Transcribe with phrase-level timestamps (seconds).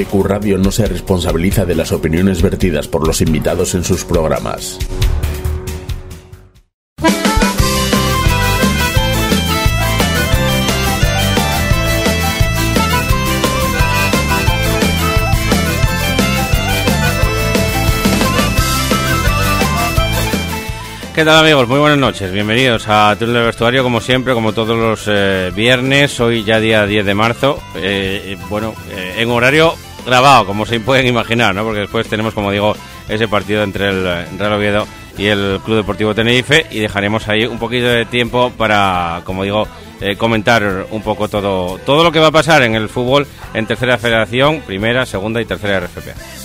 [0.00, 4.78] APQ Radio no se responsabiliza de las opiniones vertidas por los invitados en sus programas.
[21.14, 21.68] ¿Qué tal amigos?
[21.68, 26.18] Muy buenas noches, bienvenidos a Túnel del Vestuario como siempre, como todos los eh, viernes,
[26.20, 31.06] hoy ya día 10 de marzo, eh, bueno, eh, en horario grabado, como se pueden
[31.06, 31.64] imaginar, ¿no?
[31.64, 32.74] Porque después tenemos, como digo,
[33.08, 34.04] ese partido entre el
[34.38, 34.86] Real Oviedo
[35.18, 39.66] y el Club Deportivo Tenerife y dejaremos ahí un poquito de tiempo para, como digo,
[40.18, 43.98] comentar un poco todo, todo lo que va a pasar en el fútbol en tercera
[43.98, 46.40] federación, primera, segunda y tercera RFP.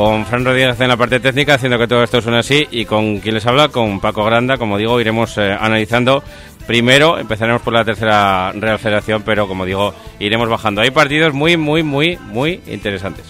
[0.00, 3.18] con Fran Rodríguez en la parte técnica, haciendo que todo esto suene así, y con
[3.18, 6.24] quien les habla, con Paco Granda, como digo, iremos eh, analizando.
[6.70, 10.80] Primero empezaremos por la tercera Real Federación, pero como digo, iremos bajando.
[10.80, 13.26] Hay partidos muy, muy, muy, muy interesantes.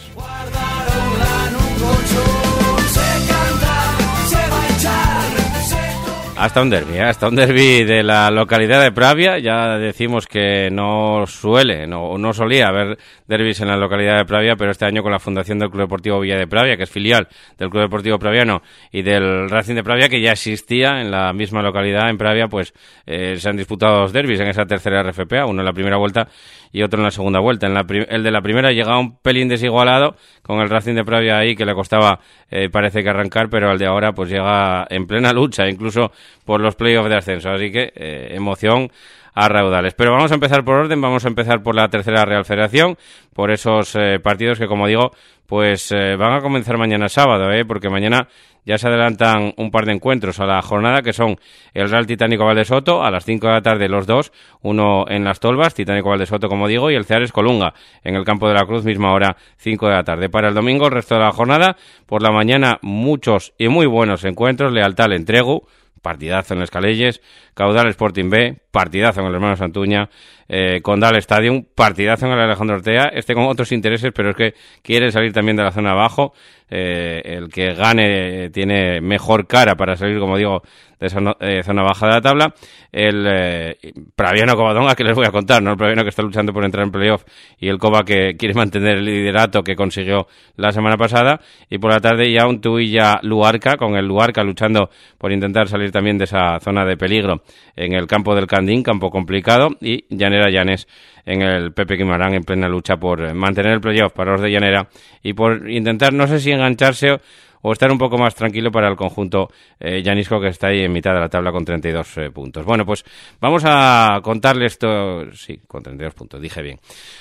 [6.40, 7.02] Hasta un derby, ¿eh?
[7.02, 9.38] hasta un derby de la localidad de Pravia.
[9.38, 12.96] Ya decimos que no suele, no, no solía haber
[13.26, 16.18] derbis en la localidad de Pravia, pero este año con la fundación del Club Deportivo
[16.18, 20.08] Villa de Pravia, que es filial del Club Deportivo Praviano y del Racing de Pravia,
[20.08, 22.72] que ya existía en la misma localidad en Pravia, pues
[23.04, 26.26] eh, se han disputado dos derbis en esa tercera RFPA, uno en la primera vuelta
[26.72, 27.66] y otro en la segunda vuelta.
[27.66, 31.38] En la el de la primera llegaba un pelín desigualado con el Racing de Pravia
[31.38, 32.20] ahí que le costaba
[32.50, 36.12] eh, parece que arrancar, pero el de ahora pues llega en plena lucha, incluso
[36.44, 37.50] por los playoffs de ascenso.
[37.50, 38.88] Así que eh, emoción
[39.34, 39.94] a raudales.
[39.94, 42.96] Pero vamos a empezar por orden, vamos a empezar por la tercera Real Federación,
[43.32, 45.12] por esos eh, partidos que, como digo,
[45.46, 47.64] pues van a comenzar mañana sábado, ¿eh?
[47.64, 48.28] porque mañana
[48.64, 51.36] ya se adelantan un par de encuentros a la jornada, que son
[51.74, 54.32] el Real Titánico Valdesoto, a las 5 de la tarde los dos,
[54.62, 58.48] uno en las Tolvas, Titánico Valdesoto, como digo, y el Ceares Colunga, en el Campo
[58.48, 60.28] de la Cruz, misma hora, 5 de la tarde.
[60.28, 61.76] Para el domingo, el resto de la jornada,
[62.06, 65.66] por la mañana, muchos y muy buenos encuentros, Lealtad Entregu,
[66.02, 67.20] partidazo en Escalelles,
[67.54, 70.08] Caudal Sporting B, partidazo en el Hermano Santuña,
[70.48, 74.54] eh, Condal Stadium, partidazo en el Alejandro Ortega, este con otros intereses, pero es que
[74.82, 76.32] quiere salir también de la zona abajo,
[76.70, 80.62] eh, el que gane tiene mejor cara para salir, como digo,
[81.00, 82.54] de esa eh, zona baja de la tabla.
[82.92, 83.76] El eh,
[84.14, 85.72] Praviano Covadonga, que les voy a contar, ¿no?
[85.72, 87.24] El Praviano que está luchando por entrar en playoff
[87.58, 91.40] y el Cova que quiere mantener el liderato que consiguió la semana pasada.
[91.70, 95.90] Y por la tarde ya un Tuilla Luarca, con el Luarca luchando por intentar salir
[95.90, 97.42] también de esa zona de peligro
[97.74, 98.46] en el campo del
[98.82, 99.70] Campo complicado.
[99.80, 100.86] Y Llanera Llanes
[101.24, 104.88] en el Pepe Quimarán en plena lucha por mantener el playoff para los de Llanera
[105.22, 107.18] y por intentar, no sé si engancharse
[107.62, 109.48] o estar un poco más tranquilo para el conjunto
[109.78, 112.64] eh, que está ahí en mitad de la tabla con 32 eh, puntos.
[112.64, 113.04] Bueno, pues
[113.40, 116.78] vamos a contarles esto, sí, con 32 puntos, dije bien.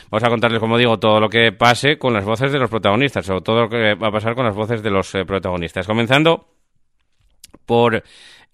[0.09, 3.29] Vamos a contarles, como digo, todo lo que pase con las voces de los protagonistas,
[3.29, 5.85] o todo lo que va a pasar con las voces de los eh, protagonistas.
[5.85, 6.47] Comenzando
[7.65, 8.03] por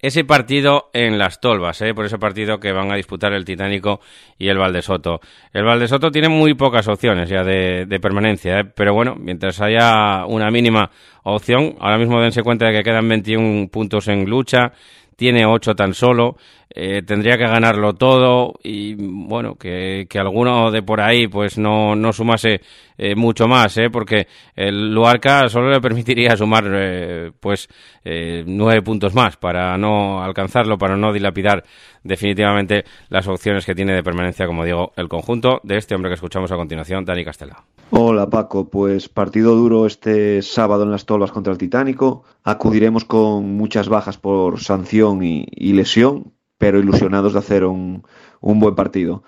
[0.06, 1.92] ese partido en las Tolvas, ¿eh?
[1.92, 4.00] por ese partido que van a disputar el Titánico
[4.38, 5.20] y el Valdesoto.
[5.52, 8.64] El Valdesoto tiene muy pocas opciones ya de, permanencia, ¿eh?
[8.64, 10.90] pero bueno, mientras haya una mínima
[11.24, 14.72] opción, ahora mismo dense cuenta de que quedan 21 puntos en lucha,
[15.16, 16.36] tiene 8 tan solo,
[16.68, 21.94] eh, tendría que ganarlo todo y bueno, que, que, alguno de por ahí pues no,
[21.94, 22.60] no sumase
[22.98, 23.88] eh, mucho más, ¿eh?
[23.88, 27.68] porque el Luarca solo le permitiría sumar pues
[28.04, 31.62] nueve puntos más para no alcanzarlo, para no dilapidar
[32.02, 36.14] definitivamente las opciones que tiene de permanencia, como digo, el conjunto de este hombre que
[36.14, 37.64] escuchamos a continuación, Dani Castela.
[37.90, 42.24] Hola Paco, pues partido duro este sábado en las Tolvas contra el Titánico.
[42.44, 48.04] Acudiremos con muchas bajas por sanción y lesión, pero ilusionados de hacer un,
[48.40, 49.22] un buen partido.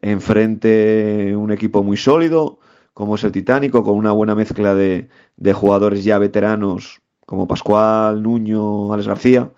[0.00, 2.58] Enfrente un equipo muy sólido,
[2.92, 8.22] como es el Titánico, con una buena mezcla de, de jugadores ya veteranos como Pascual,
[8.22, 9.50] Nuño, Alex García,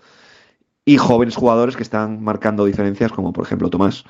[0.84, 4.05] y jóvenes jugadores que están marcando diferencias, como por ejemplo Tomás.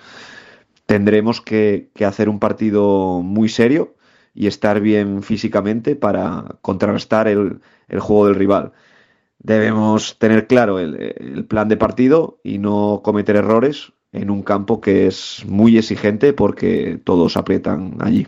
[0.84, 3.94] Tendremos que, que hacer un partido muy serio
[4.34, 8.72] y estar bien físicamente para contrarrestar el, el juego del rival
[9.46, 15.06] debemos tener claro el, plan de partido y no cometer errores en un campo que
[15.06, 18.26] es muy exigente porque todos aprietan allí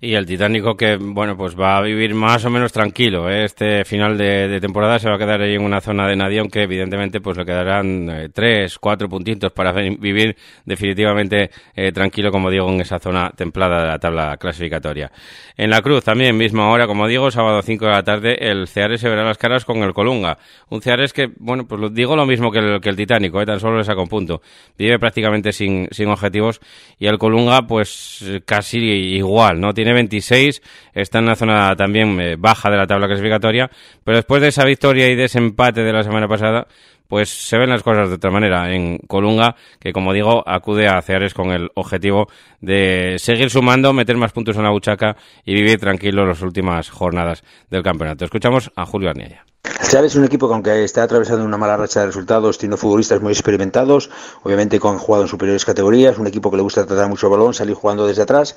[0.00, 3.28] y el Titánico que, bueno, pues va a vivir más o menos tranquilo.
[3.28, 3.44] ¿eh?
[3.44, 6.62] Este final de, temporada se va a quedar ahí en una zona de nadie, aunque
[6.62, 12.68] evidentemente pues le quedarán eh, tres, cuatro puntitos para vivir definitivamente eh, tranquilo, como digo,
[12.70, 15.10] en esa zona templada de la tabla clasificatoria.
[15.56, 19.00] En la Cruz también, misma hora, como digo, sábado 5 de la tarde, el Ceares
[19.00, 20.38] se verá las caras con el Colunga.
[20.68, 23.78] Un Ceares que, bueno, pues digo lo mismo que el, que el Titánico, tan solo
[23.78, 24.40] le saca un punto.
[24.76, 26.60] Vive prácticamente sin, sin objetivos
[26.98, 29.72] y el Colunga pues casi igual, ¿no?
[29.74, 30.62] Tiene tiene 26,
[30.92, 33.70] está en la zona también eh, baja de la tabla clasificatoria,
[34.04, 36.66] pero después de esa victoria y de ese empate de la semana pasada,
[37.08, 41.00] pues se ven las cosas de otra manera en Colunga, que como digo, acude a
[41.02, 42.28] Ceares con el objetivo
[42.60, 47.42] de seguir sumando, meter más puntos en la buchaca y vivir tranquilo las últimas jornadas
[47.70, 48.24] del campeonato.
[48.24, 49.44] Escuchamos a Julio Arniella.
[49.80, 53.22] Ceares es un equipo que aunque está atravesando una mala racha de resultados, tiene futbolistas
[53.22, 54.10] muy experimentados,
[54.42, 57.32] obviamente que han jugado en superiores categorías, un equipo que le gusta tratar mucho el
[57.32, 58.54] balón, salir jugando desde atrás,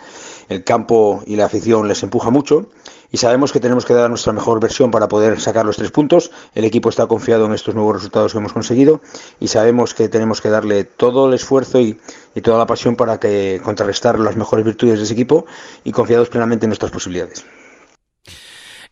[0.50, 2.69] el campo y la afición les empuja mucho
[3.12, 6.31] y sabemos que tenemos que dar nuestra mejor versión para poder sacar los tres puntos.
[6.56, 9.02] El equipo está confiado en estos nuevos resultados que hemos conseguido
[9.40, 12.00] y sabemos que tenemos que darle todo el esfuerzo y,
[12.42, 15.46] toda la pasión para que contrarrestar las mejores virtudes de ese equipo
[15.84, 17.44] y confiados plenamente en nuestras posibilidades.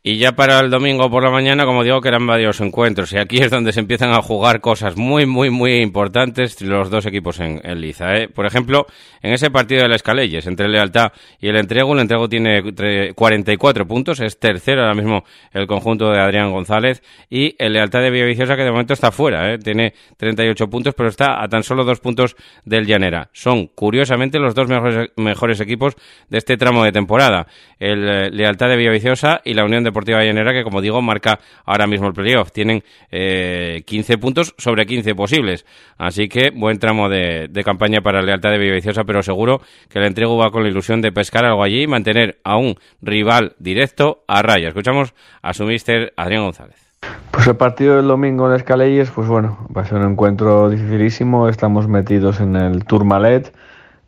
[0.01, 3.11] Y ya para el domingo por la mañana, como digo, que eran varios encuentros.
[3.11, 7.05] Y aquí es donde se empiezan a jugar cosas muy, muy, muy importantes los dos
[7.05, 8.15] equipos en, Liza.
[8.15, 8.29] ¿eh?
[8.29, 8.87] Por ejemplo,
[9.21, 11.11] en ese partido de la Escaleyes, entre Lealtad
[11.41, 12.73] y el Entrego, el Entrego tiene
[13.13, 17.03] 44 puntos, es tercero ahora mismo el conjunto de Adrián González.
[17.29, 19.57] Y el Lealtad de Villaviciosa, que de momento está fuera, ¿eh?
[19.57, 23.29] tiene 38 puntos, pero está a tan solo dos puntos del Llanera.
[23.33, 25.97] Son, curiosamente, los dos mejores, mejores equipos
[26.29, 27.47] de este tramo de temporada.
[27.79, 31.39] El eh, Lealtad de Villaviciosa y la Unión de Deportiva Llanera, que como digo, marca
[31.65, 32.51] ahora mismo el playoff.
[32.51, 35.65] Tienen eh, 15 puntos sobre 15 posibles.
[35.97, 40.37] Así que buen tramo de, campaña para lealtad de Villaviciosa, pero seguro que el entrego
[40.37, 44.41] va con la ilusión de pescar algo allí y mantener a un rival directo a
[44.41, 44.69] raya.
[44.69, 46.89] Escuchamos a su mister Adrián González.
[47.31, 51.47] Pues el partido del domingo en Escaleyes, pues bueno, va a ser un encuentro dificilísimo.
[51.47, 53.53] Estamos metidos en el Tourmalet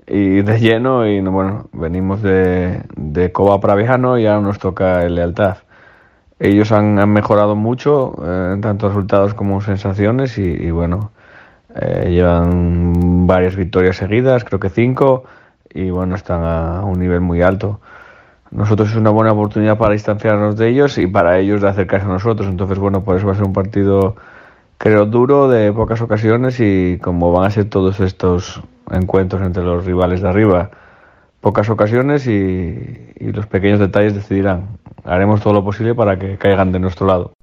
[0.07, 5.15] y de lleno y bueno, venimos de, de Coba Pravijano y ahora nos toca el
[5.15, 5.57] Lealtad.
[6.43, 11.11] Ellos han, mejorado mucho, eh, tanto resultados como sensaciones, y, bueno,
[11.75, 15.25] eh, llevan varias victorias seguidas, creo que cinco,
[15.71, 17.79] y bueno, están a un nivel muy alto.
[18.49, 22.09] Nosotros es una buena oportunidad para distanciarnos de ellos y para ellos de acercarse a
[22.09, 22.47] nosotros.
[22.47, 24.15] Entonces, bueno, por eso va a ser un partido,
[24.79, 29.85] creo, duro, de pocas ocasiones, y como van a ser todos estos encuentros entre los
[29.85, 30.71] rivales de arriba,
[31.41, 34.77] pocas ocasiones y, los pequeños detalles decidirán.
[35.03, 37.33] Haremos todo lo posible para que caigan de nuestro lado.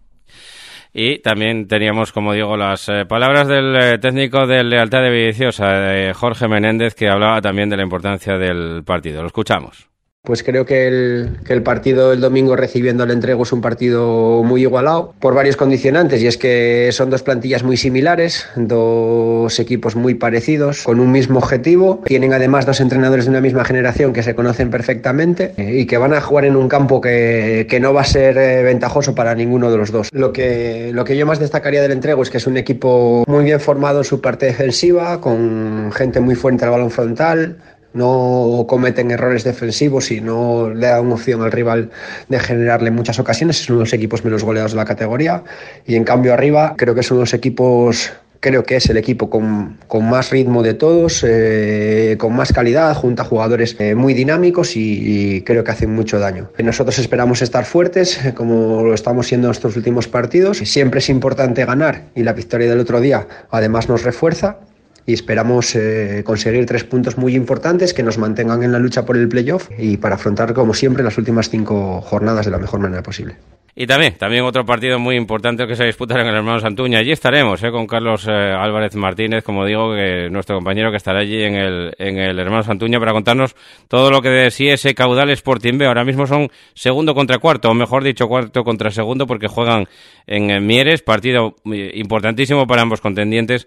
[0.93, 6.15] Y también teníamos, como digo, las eh, palabras del eh, técnico de Lealtad de Villiciosa,
[6.15, 9.21] Jorge Menéndez, que hablaba también de la importancia del partido.
[9.21, 9.88] Lo escuchamos.
[10.29, 14.43] Pues creo que el, que el partido del domingo recibiendo el entrego es un partido
[14.45, 19.97] muy igualado por varios condicionantes y es que son dos plantillas muy similares, dos equipos
[19.97, 22.03] muy parecidos, con un mismo objetivo.
[22.05, 26.13] Tienen además dos entrenadores de una misma generación que se conocen perfectamente y que van
[26.13, 29.71] a jugar en un campo que, que no va a ser eh, ventajoso para ninguno
[29.71, 30.11] de los dos.
[30.13, 33.45] Lo que, lo que yo más destacaría del entrego es que es un equipo muy
[33.45, 37.57] bien formado en su parte defensiva, con gente muy fuerte al balón frontal,
[37.95, 41.91] no cometen errores defensivos y no le dan opción al rival
[42.29, 43.61] de generarle muchas ocasiones.
[43.61, 45.43] Es uno de los equipos menos goleados de la categoría.
[45.87, 49.79] Y en cambio arriba creo que de los equipos creo que es el equipo con,
[50.03, 55.43] más ritmo de todos, eh, con más calidad, junto a jugadores eh, muy dinámicos y,
[55.43, 56.51] creo que hacen mucho daño.
[56.59, 60.59] Nosotros esperamos estar fuertes, eh, como lo estamos siendo en estos últimos partidos.
[60.59, 64.59] Siempre es importante ganar y la victoria del otro día además nos refuerza
[65.09, 69.17] y esperamos eh, conseguir tres puntos muy importantes que nos mantengan en la lucha por
[69.17, 73.03] el playoff y para afrontar, como siempre, las últimas cinco jornadas de la mejor manera
[73.03, 73.37] posible.
[73.75, 76.99] Y también, también otro partido muy importante que se disputará en el Hermano Santuña.
[76.99, 81.21] Allí estaremos eh, con Carlos eh, Álvarez Martínez, como digo, que nuestro compañero que estará
[81.21, 83.57] allí en el, en el Hermano Santuña para contarnos
[83.89, 85.87] todo lo que de sí ese caudal Sporting B.
[85.87, 89.87] Ahora mismo son segundo contra cuarto, o mejor dicho, cuarto contra segundo, porque juegan
[90.27, 93.67] en Mieres, partido importantísimo para ambos contendientes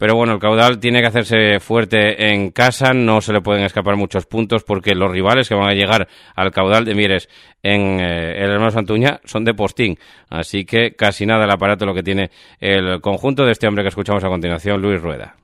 [0.00, 3.96] pero bueno, el caudal tiene que hacerse fuerte en casa, no se le pueden escapar
[3.96, 7.28] muchos puntos porque los rivales que van a llegar al caudal de Mieres
[7.62, 9.98] en eh, el hermano Santuña son de postín.
[10.30, 12.30] Así que casi nada el aparato lo que tiene
[12.60, 15.36] el conjunto de este hombre que escuchamos a continuación, Luis Rueda.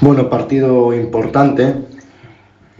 [0.00, 1.76] Bueno, partido importante,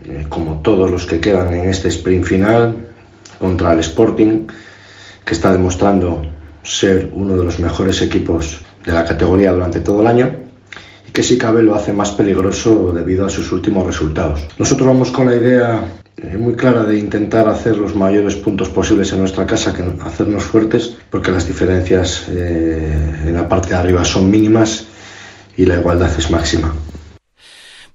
[0.06, 2.88] eh, como todos los que quedan en este sprint final,
[3.38, 4.49] contra el Sporting,
[5.25, 6.23] que está demostrando
[6.64, 10.31] ser uno de los mejores equipos de la categoría durante todo el año
[11.07, 14.47] y que si cabe lo hace más peligroso debido a sus últimos resultados.
[14.59, 15.85] Nosotros vamos con la idea
[16.16, 20.45] eh, muy clara de intentar hacer los mayores puntos posibles en nuestra casa, que hacernos
[20.45, 24.87] fuertes, porque las diferencias eh, en la parte de arriba son mínimas
[25.57, 26.73] y la igualdad es máxima.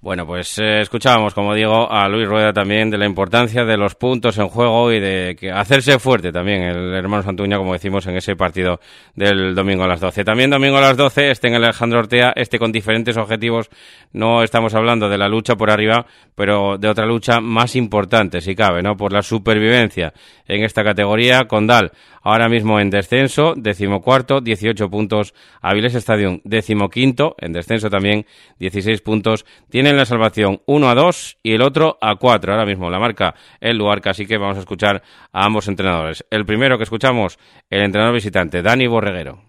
[0.04, 3.94] Bueno, pues eh, escuchábamos, como digo, a Luis Rueda también de la importancia de los
[3.94, 8.18] puntos en juego y de que hacerse fuerte también el hermano Santuña, como decimos, en
[8.18, 8.80] ese partido
[9.14, 10.24] del domingo a las 12.
[10.24, 13.70] También domingo a las 12, este en Alejandro Ortea, este con diferentes objetivos.
[14.12, 18.56] No estamos hablando de la lucha por arriba, pero de otra lucha más importante, si
[18.56, 18.98] cabe, ¿no?
[18.98, 20.16] Por la supervivencia
[20.48, 21.44] en esta categoría.
[21.44, 21.92] Condal,
[22.22, 25.34] ahora mismo en descenso, decimocuarto, 18 puntos.
[25.62, 28.26] Avilés Stadium, decimoquinto, en descenso también,
[28.60, 29.46] 16 puntos.
[29.70, 32.54] Tienen la salvación 1 a 2 y el otro a 4.
[32.54, 36.26] Ahora mismo la marca el lugar, así que vamos a escuchar a ambos entrenadores.
[36.30, 37.38] El primero que escuchamos,
[37.70, 39.40] el entrenador visitante, Dani Borreguero.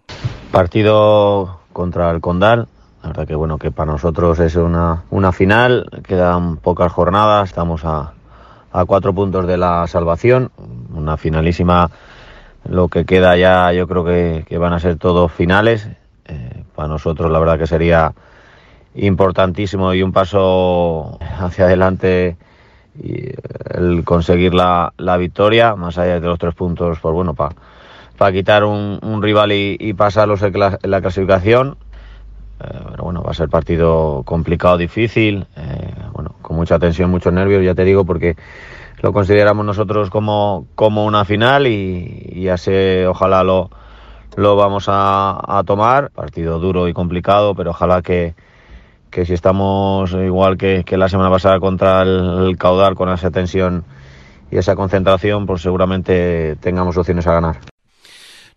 [0.51, 2.67] Partido contra el Condal,
[3.01, 7.83] la verdad que bueno, que para nosotros es una, una final, quedan pocas jornadas, estamos
[7.83, 8.13] a,
[8.71, 10.51] a cuatro puntos de la salvación,
[10.93, 11.89] una finalísima,
[12.67, 15.89] lo que queda ya yo creo que, que van a ser todos finales,
[16.25, 18.13] eh, para nosotros la verdad que sería
[18.95, 22.37] importantísimo y un paso hacia adelante
[23.01, 23.29] y
[23.73, 27.55] el conseguir la, la victoria, más allá de los tres puntos, pues bueno, para
[28.17, 31.77] para quitar un, un rival y, pasarlos en la clasificación.
[32.63, 37.33] Eh, pero bueno, va a ser partido complicado, difícil, eh, bueno, con mucha tensión, muchos
[37.33, 38.35] nervios, ya te digo, porque
[39.03, 42.71] lo consideramos nosotros como, como una final y, y así
[43.05, 43.69] ojalá lo,
[44.37, 46.09] lo vamos a, a, tomar.
[46.11, 48.33] Partido duro y complicado, pero ojalá que,
[49.11, 53.29] que si estamos igual que, que la semana pasada contra el, el, caudal, con esa
[53.29, 53.83] tensión
[54.49, 57.72] y esa concentración, pues seguramente tengamos opciones a ganar.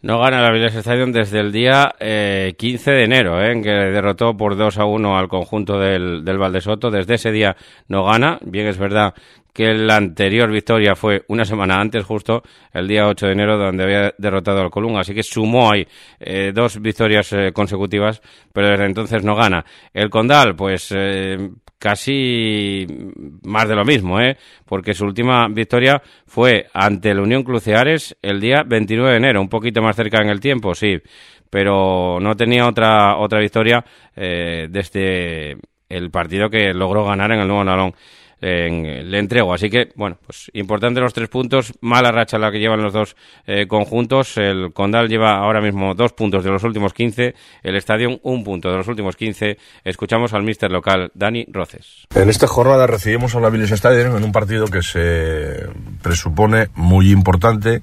[0.06, 3.70] No gana la Avilés Stadium desde el día eh, 15 de enero, eh, en que
[3.70, 6.92] derrotó por 2 a 1 al conjunto del, del Valdesoto.
[6.92, 7.56] Desde ese día
[7.88, 8.38] no gana.
[8.42, 9.14] Bien es verdad
[9.52, 13.82] que la anterior victoria fue una semana antes, justo el día 8 de enero, donde
[13.82, 15.00] había derrotado al Colunga.
[15.00, 15.84] Así que sumó ahí
[16.20, 18.22] eh, dos victorias eh, consecutivas,
[18.52, 19.64] pero desde entonces no gana.
[19.92, 22.86] El Condal, pues eh, casi
[23.42, 24.36] más de lo mismo, ¿eh?
[24.64, 29.48] porque su última victoria fue ante la Unión Cruceares el día 29 de enero, un
[29.48, 30.98] poquito más cerca en el tiempo, sí,
[31.50, 35.56] pero no tenía otra, otra victoria eh, desde
[35.88, 37.94] el partido que logró ganar en el Nuevo Nalón
[38.40, 39.54] le entrego.
[39.54, 41.72] Así que, bueno, pues importante los tres puntos.
[41.80, 43.16] Mala racha la que llevan los dos
[43.46, 44.36] eh, conjuntos.
[44.36, 47.34] El Condal lleva ahora mismo dos puntos de los últimos 15.
[47.62, 49.58] El Estadio un punto de los últimos 15.
[49.84, 52.06] Escuchamos al mister local, Dani Roces.
[52.14, 55.68] En esta jornada recibimos a la Village Stadium en un partido que se
[56.02, 57.80] presupone muy importante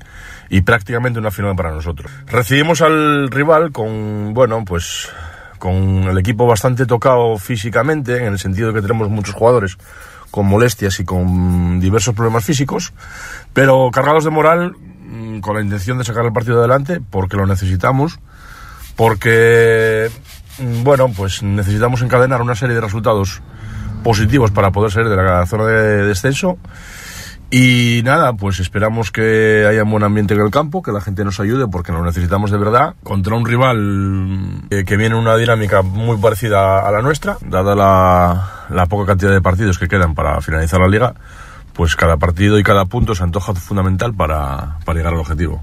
[0.49, 2.11] y prácticamente una final para nosotros.
[2.27, 5.09] Recibimos al rival con, bueno, pues
[5.57, 9.77] con el equipo bastante tocado físicamente, en el sentido de que tenemos muchos jugadores
[10.33, 12.91] con molestias y con diversos problemas físicos,
[13.53, 17.45] pero cargados de moral, mm, con la intención de sacar el partido adelante, porque lo
[17.45, 18.17] necesitamos,
[18.95, 20.09] porque,
[20.57, 23.43] mm, bueno, pues necesitamos encadenar una serie de resultados
[24.03, 26.57] positivos para poder salir de la zona de descenso.
[27.55, 31.23] Y nada, pues esperamos que haya un buen ambiente en el campo, que la gente
[31.23, 32.95] nos ayude porque lo necesitamos de verdad.
[33.03, 37.75] Contra un rival que, que viene en una dinámica muy parecida a la nuestra, dada
[37.75, 41.13] la, la poca cantidad de partidos que quedan para finalizar la liga,
[41.73, 45.61] pues cada partido y cada punto se antoja fundamental para, para llegar al objetivo.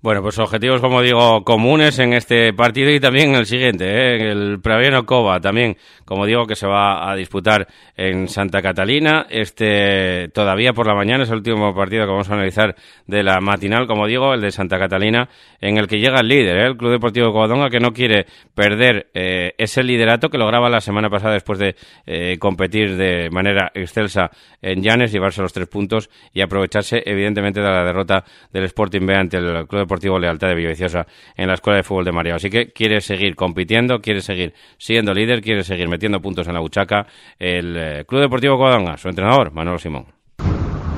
[0.00, 4.30] Bueno, pues objetivos, como digo, comunes en este partido y también en el siguiente, ¿eh?
[4.30, 9.26] el Praviano Cova, también, como digo, que se va a disputar en Santa Catalina.
[9.28, 12.76] Este todavía por la mañana es el último partido que vamos a analizar
[13.08, 15.28] de la matinal, como digo, el de Santa Catalina,
[15.60, 16.66] en el que llega el líder, ¿eh?
[16.68, 21.10] el Club Deportivo Covadonga, que no quiere perder eh, ese liderato que lograba la semana
[21.10, 21.74] pasada después de
[22.06, 24.30] eh, competir de manera excelsa
[24.62, 29.16] en Llanes, llevarse los tres puntos y aprovecharse, evidentemente, de la derrota del Sporting B
[29.16, 32.34] ante el Club Deportivo Lealtad de Villaviciosa en la Escuela de Fútbol de Mario.
[32.34, 36.60] Así que quiere seguir compitiendo, quiere seguir siendo líder, quiere seguir metiendo puntos en la
[36.60, 37.06] buchaca.
[37.38, 40.06] El eh, Club Deportivo Covadonga, su entrenador, Manolo Simón.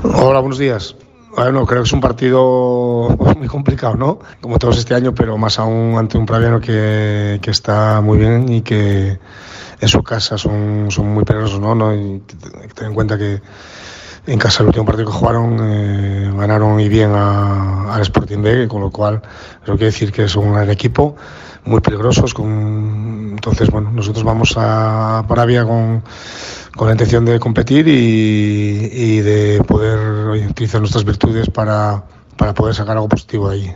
[0.03, 0.97] Hola, buenos días.
[1.37, 4.19] Bueno, creo que es un partido muy complicado, ¿no?
[4.41, 8.63] Como todos este año, pero más aún ante un Praviano que, está muy bien y
[8.63, 9.19] que
[9.81, 11.75] en su casa son, muy peligrosos, ¿no?
[11.77, 11.95] ¿no?
[11.95, 13.41] Y que tener en cuenta que
[14.27, 18.81] en casa el último partido que jugaron eh, ganaron y bien al Sporting B, con
[18.81, 19.23] lo cual
[19.65, 21.17] creo que decir que son un gran equipo,
[21.65, 22.35] muy peligrosos.
[22.35, 26.03] Con, entonces, bueno, nosotros vamos a Paravia con,
[26.77, 32.03] con la intención de competir y, de poder utilizar nuestras virtudes para,
[32.37, 33.73] para poder sacar algo positivo de allí.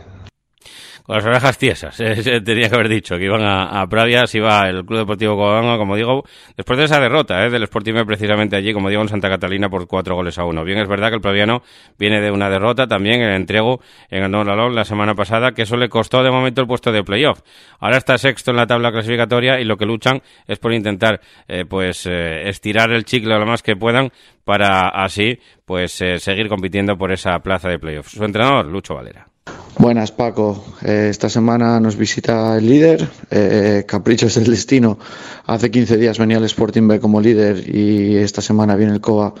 [1.05, 4.67] Con las orejas tiesas, eh, tenía que haber dicho que iban a, Pravia, si va
[4.67, 6.23] el Club Deportivo Covadonga, como digo,
[6.57, 9.87] después de esa derrota eh, del Sporting precisamente allí, como digo, en Santa Catalina por
[9.87, 10.63] cuatro goles a uno.
[10.63, 11.61] Bien, es verdad que el praviano
[11.99, 15.89] viene de una derrota también, el entrego en el la semana pasada, que eso le
[15.89, 17.41] costó de momento el puesto de playoff.
[17.79, 21.65] Ahora está sexto en la tabla clasificatoria y lo que luchan es por intentar eh,
[21.65, 24.11] pues eh, estirar el chicle lo más que puedan
[24.43, 28.09] para así pues seguir compitiendo por esa plaza de playoff.
[28.09, 29.34] Su entrenador, Lucho Valera.
[29.77, 34.97] Buenas Paco, eh, esta semana nos visita el líder, eh, Caprichos del Destino.
[35.45, 39.35] Hace 15 días venía el Sporting B como líder y esta semana viene el COA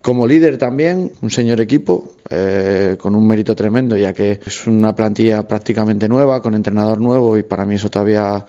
[0.00, 4.94] como líder también, un señor equipo, eh, con un mérito tremendo, ya que es una
[4.94, 8.46] plantilla prácticamente nueva, con entrenador nuevo y para mí eso todavía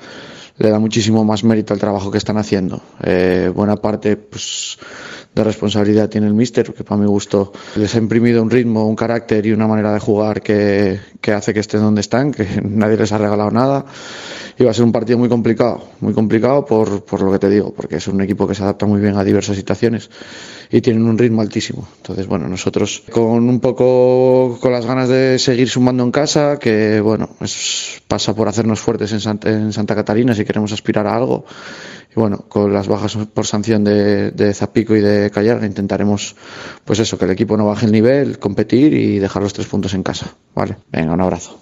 [0.57, 2.81] le da muchísimo más mérito al trabajo que están haciendo.
[3.55, 4.77] buena parte, pues
[5.39, 8.95] de responsabilidad tiene el míster, que para mi gusto les ha imprimido un ritmo, un
[8.95, 12.97] carácter y una manera de jugar que, que hace que estén donde están, que nadie
[12.97, 13.85] les ha regalado nada.
[14.57, 17.49] Y va a ser un partido muy complicado, muy complicado por, por lo que te
[17.49, 20.09] digo, porque es un equipo que se adapta muy bien a diversas situaciones
[20.69, 21.87] y tienen un ritmo altísimo.
[21.97, 26.99] Entonces, bueno, nosotros con un poco con las ganas de seguir sumando en casa, que
[26.99, 27.29] bueno,
[28.09, 31.45] pasa por hacernos fuertes en Santa, en Santa Catarina si queremos aspirar a algo
[32.11, 36.35] y bueno, con las bajas por sanción de, de Zapico y de Callar intentaremos,
[36.83, 39.93] pues eso, que el equipo no baje el nivel, competir y dejar los tres puntos
[39.93, 40.33] en casa.
[40.55, 41.61] Vale, venga, un abrazo.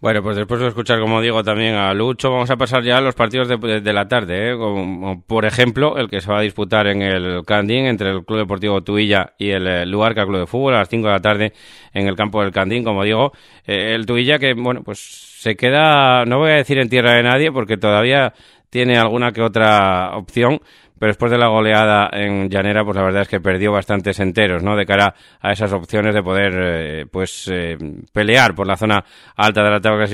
[0.00, 3.00] Bueno, pues después de escuchar, como digo, también a Lucho, vamos a pasar ya a
[3.02, 4.56] los partidos de, la tarde, ¿eh?
[4.56, 8.38] como, por ejemplo el que se va a disputar en el Candín entre el Club
[8.38, 11.52] Deportivo Tuilla y el eh, Luarca Club de Fútbol a las 5 de la tarde
[11.92, 13.32] en el campo del Candín, como digo,
[13.66, 17.22] eh, el Tuilla que, bueno, pues se queda, no voy a decir en tierra de
[17.22, 18.32] nadie porque todavía
[18.70, 20.60] tiene alguna que otra opción,
[21.00, 24.62] pero después de la goleada en Llanera, pues la verdad es que perdió bastantes enteros,
[24.62, 24.76] ¿no?
[24.76, 27.78] De cara a esas opciones de poder, eh, pues, eh,
[28.12, 29.02] pelear por la zona
[29.34, 30.06] alta de la tabla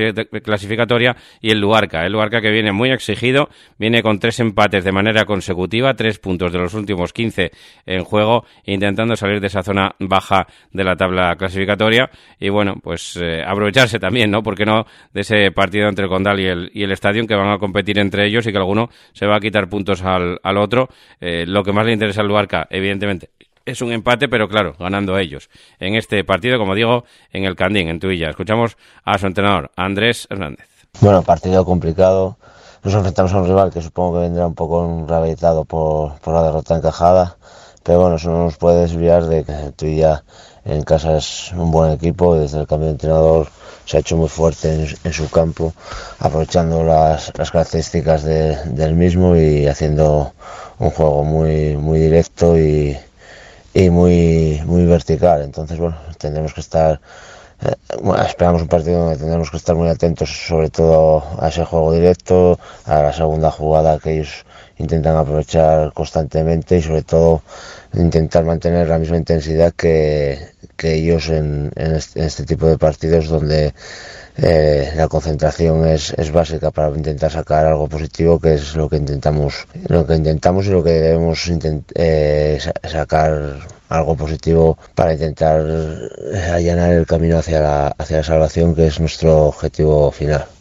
[0.45, 2.07] clasificatoria y el Luarca.
[2.07, 6.53] El Luarca que viene muy exigido, viene con tres empates de manera consecutiva, tres puntos
[6.53, 7.51] de los últimos 15
[7.85, 13.19] en juego, intentando salir de esa zona baja de la tabla clasificatoria y bueno, pues
[13.21, 14.41] eh, aprovecharse también, ¿no?
[14.45, 17.51] Porque no de ese partido entre el Condal y el, y el Estadio que van
[17.51, 20.76] a competir entre ellos y que alguno se va a quitar puntos al otro
[21.21, 23.31] eh, lo que más le interesa al Luarca, evidentemente,
[23.67, 25.51] es un empate, pero claro, ganando ellos.
[25.81, 28.31] En este partido, como digo, en el Candín, en Tuilla.
[28.31, 30.69] Escuchamos a su entrenador, Andrés Hernández.
[31.01, 32.39] Bueno, partido complicado.
[32.85, 36.45] Nos enfrentamos a un rival que supongo que vendrá un poco rehabilitado por, por la
[36.45, 37.37] derrota encajada.
[37.83, 40.25] Pero bueno, eso no nos puede desviar de que Tuilla
[40.65, 42.37] en casa es un buen equipo.
[42.37, 43.49] Desde el cambio de entrenador
[43.85, 45.73] se ha hecho muy fuerte en, su campo,
[46.19, 50.33] aprovechando las, características del mismo y haciendo
[50.79, 52.97] un juego muy, muy directo y,
[53.75, 55.43] y muy, muy vertical.
[55.43, 57.01] Entonces, bueno, tendremos que estar,
[57.63, 57.75] eh,
[58.29, 62.59] esperamos un partido donde tendremos que estar muy atentos sobre todo a ese juego directo,
[62.85, 64.45] a la segunda jugada que ellos
[64.79, 67.43] intentan aprovechar constantemente y sobre todo
[67.95, 70.39] intentar mantener la misma intensidad que,
[70.77, 73.73] que ellos en, en, este, tipo de partidos donde
[74.39, 78.97] eh, la concentración es, es, básica para intentar sacar algo positivo que es lo que
[78.97, 81.51] intentamos lo que intentamos y lo que debemos
[81.95, 85.65] eh, sacar algo positivo para intentar
[86.53, 90.56] allanar el camino hacia la, hacia la salvación que es nuestro objetivo final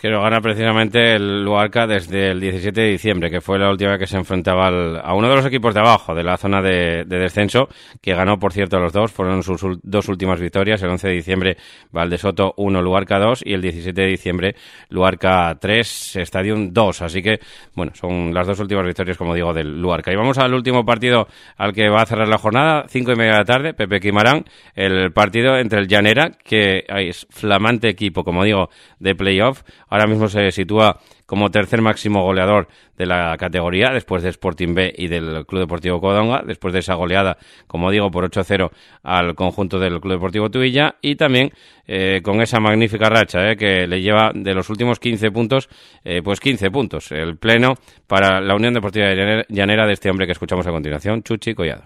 [0.00, 3.90] que lo gana precisamente el Luarca desde el 17 de diciembre, que fue la última
[3.92, 7.04] vez que se enfrentaba a uno de los equipos de abajo, de la zona de,
[7.04, 7.68] descenso,
[8.00, 9.12] que ganó, por cierto, los dos.
[9.12, 10.82] Fueron sus dos últimas victorias.
[10.82, 11.56] El 11 de diciembre,
[11.90, 13.42] Valdesoto 1, Luarca 2.
[13.44, 14.56] Y el 17 de diciembre,
[14.88, 17.02] Luarca 3, Stadium 2.
[17.02, 17.40] Así que,
[17.74, 20.12] bueno, son las dos últimas victorias, como digo, del Luarca.
[20.12, 23.32] Y vamos al último partido al que va a cerrar la jornada, cinco y media
[23.32, 28.44] de la tarde, Pepe Quimarán, el partido entre el Llanera, que es flamante equipo, como
[28.44, 34.22] digo, de playoff Ahora mismo se sitúa como tercer máximo goleador de la categoría, después
[34.22, 38.24] de Sporting B y del Club Deportivo Codonga, después de esa goleada, como digo, por
[38.30, 38.70] 8-0
[39.02, 41.52] al conjunto del Club Deportivo Tuilla, y también
[41.86, 45.68] eh, con esa magnífica racha eh, que le lleva de los últimos 15 puntos,
[46.02, 47.74] eh, pues 15 puntos, el pleno
[48.06, 49.08] para la Unión Deportiva
[49.48, 51.84] Llanera de este hombre que escuchamos a continuación, Chuchi Collado.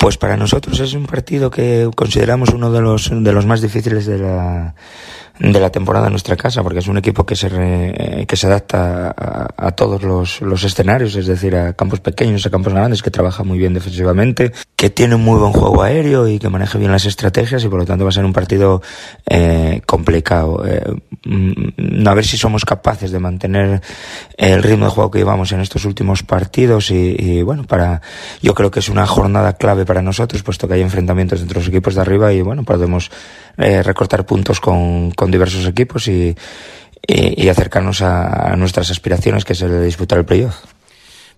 [0.00, 4.06] Pues para nosotros es un partido que consideramos uno de los, de los más difíciles
[4.06, 4.74] de la,
[5.40, 7.48] de la temporada en nuestra casa, porque es un equipo que se,
[8.28, 9.14] que se adapta
[9.56, 13.42] a, todos los, los, escenarios, es decir, a campos pequeños, a campos grandes, que trabaja
[13.42, 17.06] muy bien defensivamente, que tiene un muy buen juego aéreo y que maneja bien las
[17.06, 18.82] estrategias y por lo tanto va a ser un partido
[19.26, 20.62] eh, complicado.
[20.66, 20.82] Eh,
[21.24, 23.80] mm, a ver si somos capaces de mantener
[24.36, 28.02] el ritmo de juego que llevamos en estos últimos partidos y, y bueno, para,
[28.42, 31.68] yo creo que es una jornada clave para nosotros, puesto que hay enfrentamientos entre los
[31.68, 33.10] equipos de arriba y bueno, podemos
[33.56, 36.34] eh, recortar puntos con, con diversos equipos y,
[37.06, 40.64] y, acercarnos a, nuestras aspiraciones, que es el de disputar el playoff.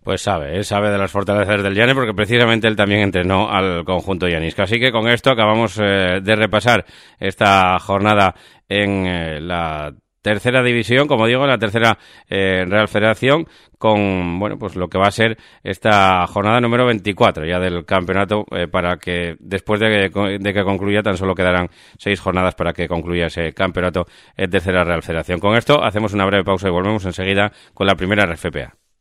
[0.03, 3.85] Pues sabe, él sabe de las fortalezas del Llanes porque precisamente él también entrenó al
[3.85, 4.65] conjunto Llanisca.
[4.65, 6.85] Así que con esto acabamos eh, de repasar
[7.21, 8.35] esta jornada
[8.69, 11.99] en eh, la tercera división, como digo, la tercera
[12.31, 13.47] eh, Real Federación,
[13.79, 18.47] con bueno, pues lo que va a ser esta jornada número 24 ya del campeonato,
[18.53, 22.73] eh, para que después de que, de que, concluya tan solo quedarán seis jornadas para
[22.73, 24.07] que concluya ese campeonato
[24.37, 25.41] en tercera Real Federación.
[25.41, 28.82] Con esto hacemos una breve pausa y volvemos enseguida con la primera RFPA.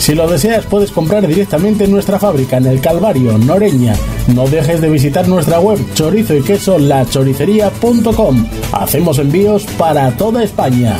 [0.00, 3.92] Si lo deseas, puedes comprar directamente en nuestra fábrica en el Calvario, Noreña.
[4.34, 8.46] No dejes de visitar nuestra web chorizo y queso lachoricería.com.
[8.72, 10.96] Hacemos envíos para toda España.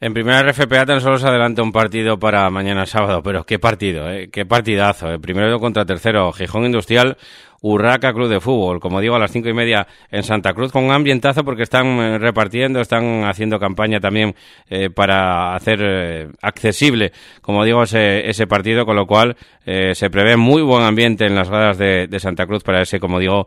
[0.00, 4.08] En primera RFPA tan solo se adelanta un partido para mañana sábado, pero qué partido,
[4.08, 4.30] ¿eh?
[4.32, 5.12] qué partidazo.
[5.12, 5.18] ¿eh?
[5.18, 7.16] Primero contra tercero, Gijón Industrial,
[7.62, 10.84] Urraca Club de Fútbol, como digo, a las cinco y media en Santa Cruz, con
[10.84, 14.34] un ambientazo porque están eh, repartiendo, están haciendo campaña también
[14.68, 20.36] eh, para hacer eh, accesible, como digo, ese, partido, con lo cual eh, se prevé
[20.36, 23.46] muy buen ambiente en las gradas de, de Santa Cruz para ese, como digo,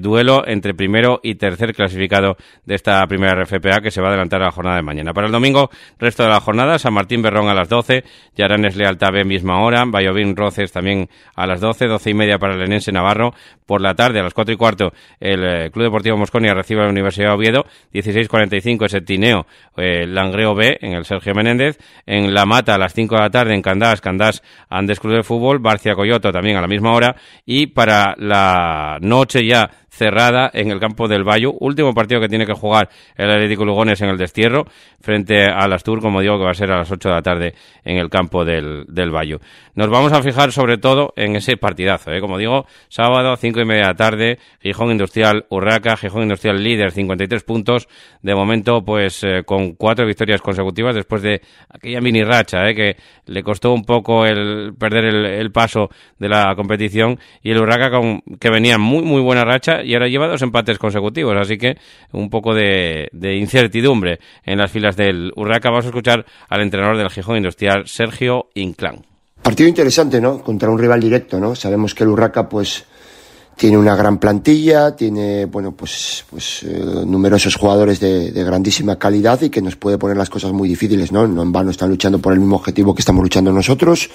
[0.00, 4.42] duelo entre primero y tercer clasificado de esta primera RFPA que se va a adelantar
[4.42, 5.12] a la jornada de mañana.
[5.12, 8.04] Para el domingo, resto de la jornada, San Martín Berrón a las 12,
[8.36, 12.54] Yaranes Lealtad B misma hora, Bayovín Roces también a las 12, 12 y media para
[12.54, 13.34] el Enense Navarro,
[13.66, 16.84] por la tarde, a las cuatro y cuarto, el eh, Club Deportivo Mosconia recibe a
[16.84, 17.64] la Universidad de Oviedo.
[17.92, 21.78] 16.45 ese Tineo, eh, Langreo B, en el Sergio Menéndez.
[22.06, 25.22] En La Mata, a las 5 de la tarde, en Candás, Candás Andes Club de
[25.22, 25.58] Fútbol.
[25.58, 27.16] Barcia Coyoto también a la misma hora.
[27.46, 31.52] Y para la noche ya cerrada en el campo del Bayo.
[31.52, 34.64] Último partido que tiene que jugar el Atlético Lugones en el destierro
[35.00, 37.54] frente al Astur, como digo, que va a ser a las 8 de la tarde
[37.84, 39.40] en el campo del, del Bayo.
[39.74, 42.20] Nos vamos a fijar sobre todo en ese partidazo, ¿eh?
[42.20, 46.92] como digo, sábado, 5 y media de la tarde, Gijón Industrial Urraca, Gijón Industrial líder,
[46.92, 47.88] 53 puntos,
[48.22, 52.74] de momento pues eh, con cuatro victorias consecutivas después de aquella mini racha ¿eh?
[52.74, 57.60] que le costó un poco el perder el, el paso de la competición y el
[57.60, 57.90] Urraca
[58.38, 61.76] que venía muy muy buena racha y ahora lleva dos empates consecutivos, así que
[62.12, 65.70] un poco de, incertidumbre en las filas del Urraca.
[65.70, 69.04] Vamos a escuchar al entrenador del Gijón Industrial, Sergio Inclán.
[69.42, 70.42] Partido interesante, ¿no?
[70.42, 71.54] Contra un rival directo, ¿no?
[71.54, 72.84] Sabemos que el Urraca, pues,
[73.56, 79.40] tiene una gran plantilla, tiene, bueno, pues, pues eh, numerosos jugadores de, de, grandísima calidad
[79.42, 81.26] y que nos puede poner las cosas muy difíciles, ¿no?
[81.26, 84.10] No en vano están luchando por el mismo objetivo que estamos luchando nosotros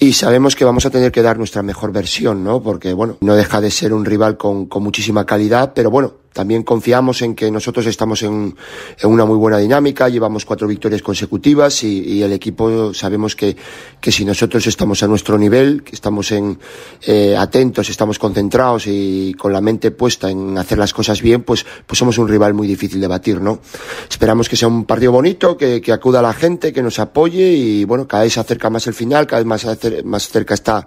[0.00, 2.62] y sabemos que vamos a tener que dar nuestra mejor versión, ¿no?
[2.62, 6.62] Porque, bueno, no deja de ser un rival con, con muchísima calidad, pero bueno, también
[6.62, 8.54] confiamos en que nosotros estamos en,
[9.00, 13.56] en una muy buena dinámica, llevamos cuatro victorias consecutivas y, y el equipo sabemos que,
[14.00, 16.58] que, si nosotros estamos a nuestro nivel, que estamos en,
[17.06, 21.66] eh, atentos, estamos concentrados y con la mente puesta en hacer las cosas bien, pues,
[21.86, 23.60] pues somos un rival muy difícil de batir, ¿no?
[24.08, 27.84] Esperamos que sea un partido bonito, que, que acuda la gente, que nos apoye y
[27.84, 29.66] bueno, cada vez se acerca más el final, cada vez más,
[30.04, 30.86] más cerca está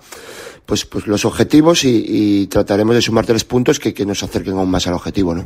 [0.65, 4.57] pues, pues los objetivos y, y trataremos de sumar tres puntos que, que nos acerquen
[4.57, 5.45] aún más al objetivo, ¿no?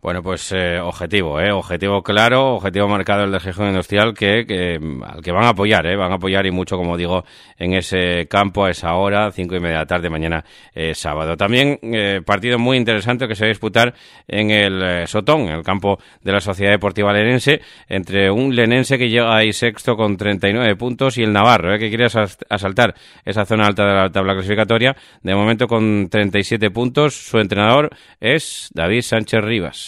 [0.00, 1.50] Bueno, pues eh, objetivo, ¿eh?
[1.50, 5.86] Objetivo claro, objetivo marcado el de Gijón Industrial que, que, al que van a apoyar,
[5.86, 5.96] ¿eh?
[5.96, 7.24] Van a apoyar y mucho, como digo,
[7.58, 11.36] en ese campo a esa hora, cinco y media de la tarde, mañana eh, sábado.
[11.36, 13.94] También eh, partido muy interesante que se va a disputar
[14.28, 19.08] en el eh, Sotón, el campo de la Sociedad Deportiva Lenense, entre un lenense que
[19.08, 23.84] llega ahí sexto con 39 puntos y el Navarro, que quiere asaltar esa zona alta
[23.84, 27.14] de la tabla clasificatoria, de momento con 37 puntos.
[27.14, 29.87] Su entrenador es David Sánchez Rivas.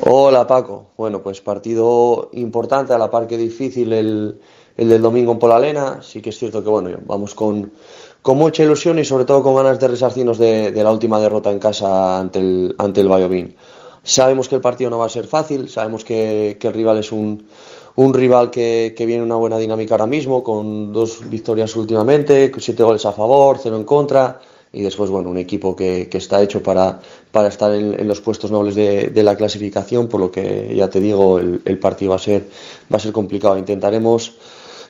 [0.00, 4.40] Hola Paco, bueno pues partido importante a la par que difícil el,
[4.76, 7.72] el del domingo en Polalena, sí que es cierto que bueno, vamos con,
[8.22, 11.50] con mucha ilusión y sobre todo con ganas de resarcirnos de, de la última derrota
[11.50, 13.56] en casa ante el, ante el Bayobín.
[14.04, 17.10] Sabemos que el partido no va a ser fácil, sabemos que, que el rival es
[17.10, 17.46] un,
[17.96, 22.52] un rival que, que viene en una buena dinámica ahora mismo, con dos victorias últimamente,
[22.58, 24.40] siete goles a favor, cero en contra,
[24.72, 27.00] y después, bueno, un equipo que, que está hecho para,
[27.32, 30.88] para estar en, en los puestos nobles de, de, la clasificación, por lo que ya
[30.88, 32.44] te digo, el, el, partido va a ser,
[32.92, 33.56] va a ser complicado.
[33.56, 34.34] Intentaremos,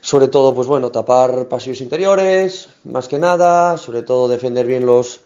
[0.01, 5.21] sobre todo, pues bueno, tapar pasillos interiores, más que nada, sobre todo defender bien los,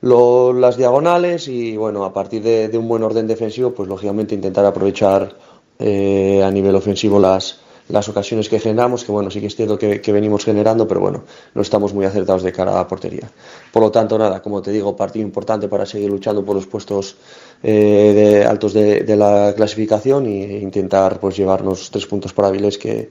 [0.00, 4.34] los las diagonales y, bueno, a partir de, de, un buen orden defensivo, pues lógicamente
[4.34, 5.34] intentar aprovechar
[5.78, 9.78] eh, a nivel ofensivo las, las ocasiones que generamos, que bueno, sí que es cierto
[9.78, 11.24] que, venimos generando, pero bueno,
[11.54, 13.30] no estamos muy acertados de cara a la portería.
[13.72, 17.16] Por lo tanto, nada, como te digo, partido importante para seguir luchando por los puestos
[17.62, 22.78] eh, de, altos de, de, la clasificación e intentar pues llevarnos tres puntos por hábiles
[22.78, 23.10] que,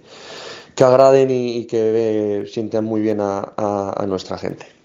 [0.76, 4.77] que agraden y, y que eh, sientan muy bien a, a, a nuestra gente.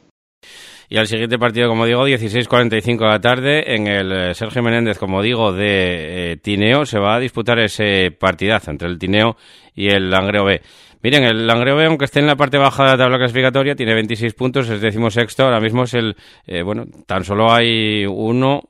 [0.93, 4.99] Y al siguiente partido, como digo, 16.45 de la tarde, en el eh, Sergio Menéndez,
[4.99, 9.39] como digo, de eh, Tineo, se va a disputar ese partidazo entre el Tineo
[9.75, 10.61] y el Langreo B.
[11.03, 13.95] Miren, el Langreo B, aunque esté en la parte baja de la tabla clasificatoria, tiene
[13.95, 16.15] 26 puntos, es decimosexto, ahora mismo es el,
[16.47, 18.61] eh, bueno, tan solo hay uno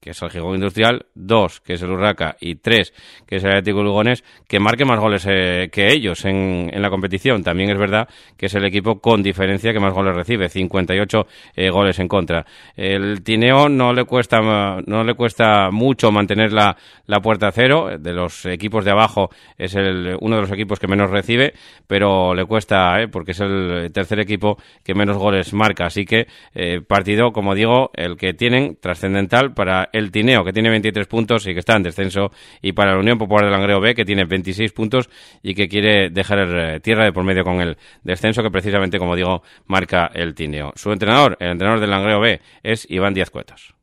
[0.00, 2.92] que es el Gijón Industrial, dos, que es el Urraca, y tres,
[3.26, 6.90] que es el Atlético Lugones, que marque más goles eh, que ellos en, en, la
[6.90, 7.42] competición.
[7.42, 11.70] También es verdad que es el equipo con diferencia que más goles recibe, 58 eh,
[11.70, 12.46] goles en contra.
[12.76, 17.90] El Tineo no le cuesta, no le cuesta mucho mantener la, la puerta a cero,
[17.98, 21.54] de los equipos de abajo es el, uno de los equipos que menos recibe,
[21.86, 25.86] pero le cuesta, eh, porque es el tercer equipo que menos goles marca.
[25.86, 30.70] Así que eh, partido, como digo, el que tienen trascendental para el Tineo, que tiene
[30.70, 32.30] 23 puntos y que está en descenso,
[32.62, 35.08] y para la Unión Popular del Langreo B, que tiene 26 puntos
[35.42, 39.16] y que quiere dejar eh, tierra de por medio con el descenso, que precisamente, como
[39.16, 40.72] digo, marca el Tineo.
[40.76, 43.74] Su entrenador, el entrenador del Langreo B, es Iván Díaz Cuetos.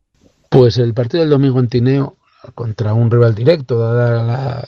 [0.49, 2.17] Pues el partido del domingo en Tineo,
[2.53, 4.67] contra un rival directo, dada la,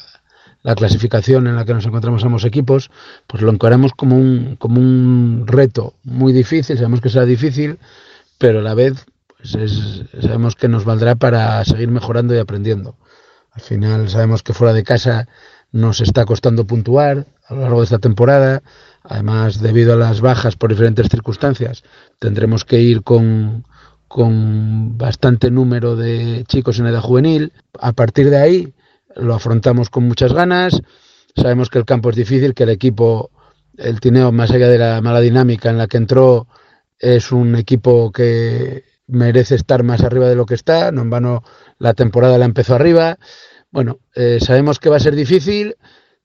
[0.67, 2.91] la clasificación en la que nos encontramos ambos equipos,
[3.25, 7.79] pues lo encaramos como un, como un reto muy difícil, sabemos que será difícil,
[8.37, 9.05] pero a la vez
[9.37, 12.97] pues es, sabemos que nos valdrá para seguir mejorando y aprendiendo.
[13.51, 15.27] Al final sabemos que fuera de casa
[15.71, 18.63] nos está costando puntuar a lo largo de esta temporada.
[19.03, 21.83] Además, debido a las bajas por diferentes circunstancias,
[22.19, 23.65] tendremos que ir con,
[24.07, 27.53] con bastante número de chicos en edad juvenil.
[27.79, 28.73] A partir de ahí
[29.15, 30.81] lo afrontamos con muchas ganas.
[31.35, 33.31] Sabemos que el campo es difícil, que el equipo,
[33.77, 36.47] el Tineo, más allá de la mala dinámica en la que entró,
[36.99, 41.43] es un equipo que merece estar más arriba de lo que está, no en vano
[41.79, 43.17] la temporada la empezó arriba.
[43.71, 45.75] Bueno, eh, sabemos que va a ser difícil,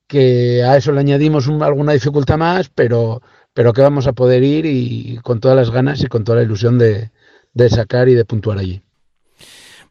[0.07, 3.23] que a eso le añadimos un, alguna dificultad más, pero,
[3.55, 6.45] pero que vamos a poder ir y con todas las ganas y con toda la
[6.45, 7.11] ilusión de,
[7.69, 8.83] sacar y de puntuar allí.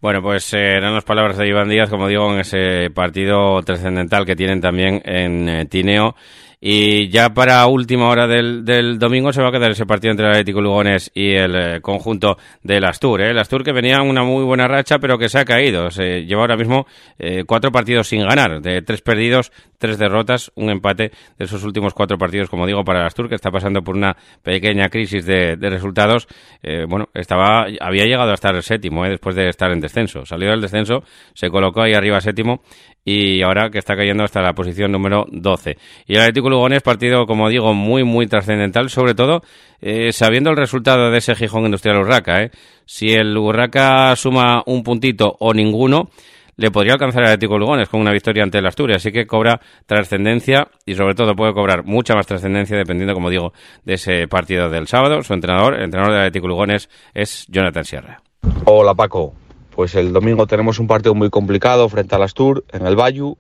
[0.02, 4.26] Bueno, pues eh, eran las palabras de Iván Díaz, como digo, en ese partido trascendental
[4.26, 6.16] que tienen también en eh, Tineo
[6.64, 10.28] y ya para última hora del, del, domingo se va a quedar ese partido entre
[10.28, 13.22] el Atlético Lugones y el eh, conjunto del Astur.
[13.22, 13.32] ¿eh?
[13.32, 15.90] El Astur que venía en una muy buena racha, pero que se ha caído.
[15.90, 16.86] Se lleva ahora mismo
[17.18, 21.96] eh, cuatro partidos sin ganar, de tres perdidos, tres derrotas, un empate de esos últimos
[21.96, 25.58] cuatro partidos, como digo, para el Astur, que está pasando por una pequeña crisis de,
[25.58, 26.28] de resultados.
[26.62, 29.10] Eh, bueno, estaba, había llegado a estar séptimo, ¿eh?
[29.10, 30.28] después de estar en descenso.
[30.28, 32.62] Salió del descenso, se colocó ahí arriba séptimo
[33.04, 35.78] y ahora que está cayendo hasta la posición número 12.
[36.08, 39.42] Y el Atlético Lugones, partido, como digo, muy, muy trascendental, sobre todo
[39.82, 42.44] eh, sabiendo el resultado de ese Gijón Industrial Urraca.
[42.44, 42.52] ¿eh?
[42.86, 46.10] Si el Urraca suma un puntito o ninguno,
[46.58, 48.98] le podría alcanzar el Atlético Lugones con una victoria ante el Asturias.
[48.98, 53.54] Así que cobra trascendencia y sobre todo puede cobrar mucha más trascendencia dependiendo, como digo,
[53.84, 55.24] de ese partido del sábado.
[55.24, 58.22] Su entrenador, el entrenador del Atlético Lugones, es Jonathan Sierra.
[58.66, 59.34] Hola Paco,
[59.76, 63.38] pues el domingo tenemos un partido muy complicado frente al Astur en el Bayu.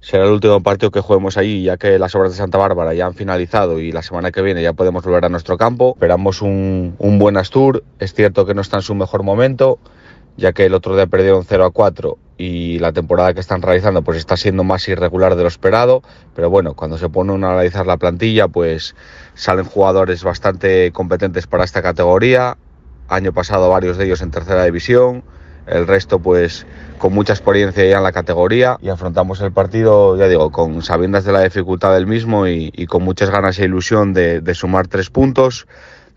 [0.00, 3.06] Será el último partido que juguemos allí, ya que las obras de Santa Bárbara ya
[3.06, 5.94] han finalizado y la semana que viene ya podemos volver a nuestro campo.
[5.96, 7.82] Esperamos un, un buen Astur.
[7.98, 9.78] Es cierto que no está en su mejor momento,
[10.36, 13.62] ya que el otro día perdió un 0 a 4 y la temporada que están
[13.62, 16.02] realizando pues está siendo más irregular de lo esperado,
[16.34, 18.94] pero bueno, cuando se pone a analizar la plantilla pues
[19.34, 22.58] salen jugadores bastante competentes para esta categoría,
[23.08, 25.24] año pasado varios de ellos en tercera división,
[25.66, 26.66] el resto pues
[26.98, 31.24] con mucha experiencia ya en la categoría y afrontamos el partido, ya digo, con sabiendas
[31.24, 35.66] de la dificultad del mismo y, con muchas ganas e ilusión de, sumar tres puntos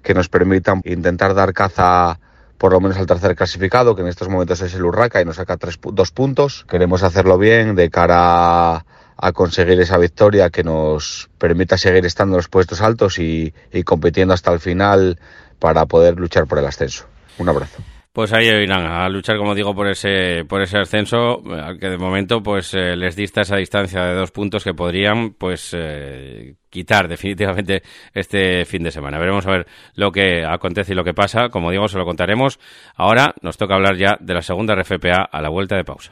[0.04, 2.20] que nos permitan intentar dar caza
[2.58, 5.38] por lo menos al tercer clasificado, que en estos momentos es el Urraca y nos
[5.38, 6.66] saca tres, dos puntos.
[6.68, 8.86] Queremos hacerlo bien de cara a,
[9.16, 13.84] a conseguir esa victoria que nos permita seguir estando en los puestos altos y, y
[13.84, 15.20] compitiendo hasta el final
[15.60, 17.06] para poder luchar por el ascenso.
[17.38, 17.82] Un abrazo.
[18.20, 21.42] Pues ahí irán a luchar, como digo, por ese por ese ascenso,
[21.80, 25.74] que de momento pues eh, les dista esa distancia de dos puntos que podrían pues
[25.74, 27.82] eh, quitar definitivamente
[28.14, 29.20] este fin de semana.
[29.20, 31.48] Veremos a ver lo que acontece y lo que pasa.
[31.48, 32.60] Como digo, se lo contaremos.
[32.94, 36.12] Ahora nos toca hablar ya de la segunda RFPA a la vuelta de pausa.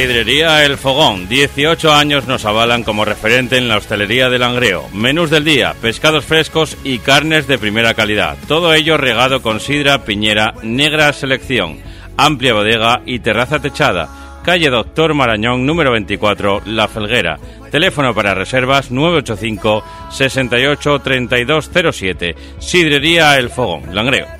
[0.00, 4.88] Sidrería El Fogón, 18 años nos avalan como referente en la hostelería de Langreo.
[4.94, 8.38] Menús del día, pescados frescos y carnes de primera calidad.
[8.48, 11.80] Todo ello regado con sidra, piñera, negra selección,
[12.16, 14.40] amplia bodega y terraza techada.
[14.42, 17.38] Calle Doctor Marañón, número 24, La Felguera.
[17.70, 22.36] Teléfono para reservas 985 68 3207.
[22.58, 24.39] Sidrería El Fogón, Langreo.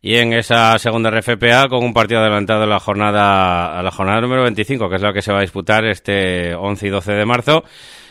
[0.00, 4.20] Y en esa segunda RFPA con un partido adelantado a la jornada a la jornada
[4.20, 7.26] número 25, que es la que se va a disputar este 11 y 12 de
[7.26, 7.64] marzo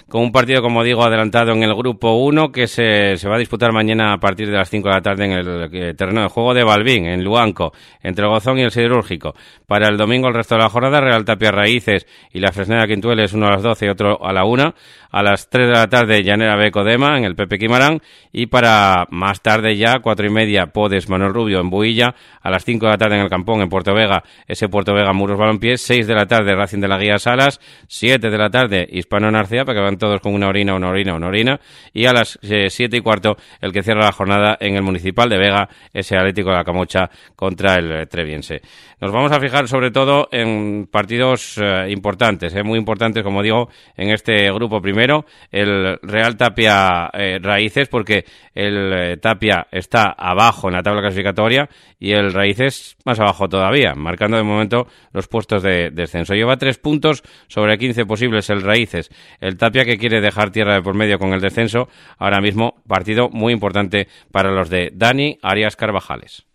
[0.10, 3.40] con un partido, como digo, adelantado en el grupo 1 que se, se, va a
[3.40, 6.30] disputar mañana a partir de las 5 de la tarde en el, eh, terreno de
[6.30, 9.34] juego de Balbín, en Luanco, entre el Gozón y el Siderúrgico.
[9.66, 13.34] Para el domingo, el resto de la jornada, Real Tapia Raíces y la Fresneda Quintueles,
[13.34, 14.74] uno a las 12 y otro a la 1.
[15.12, 18.02] A las 3 de la tarde, Llanera Becodema en el Pepe Quimarán.
[18.32, 22.16] Y para más tarde ya, cuatro y media, Podes Manuel Rubio en Builla.
[22.42, 25.14] A las 5 de la tarde en el Campón, en Puerto Vega, ese Puerto Vega
[25.14, 25.82] Muros Balompiés.
[25.82, 27.60] 6 de la tarde, Racing de la Guía Salas.
[27.88, 31.16] 7 de la tarde, Hispano Narcea, para que van todos con una orina, una orina,
[31.16, 31.60] una orina.
[31.94, 35.30] Y a las eh, siete y cuarto, el que cierra la jornada en el Municipal
[35.30, 38.62] de Vega, ese Atlético de la Camocha contra el eh, Treviense.
[39.00, 43.70] Nos vamos a fijar sobre todo en partidos eh, importantes, eh, muy importantes, como digo,
[43.96, 45.07] en este grupo primero,
[45.52, 51.70] el Real Tapia eh, Raíces, porque el Tapia está abajo en la tabla clasificatoria
[52.00, 56.34] y el Raíces más abajo todavía, marcando de momento los puestos de descenso.
[56.34, 59.10] Lleva tres puntos sobre 15 posibles el Raíces.
[59.40, 63.30] El Tapia que quiere dejar tierra de por medio con el descenso, ahora mismo partido
[63.30, 66.46] muy importante para los de Dani Arias Carvajales.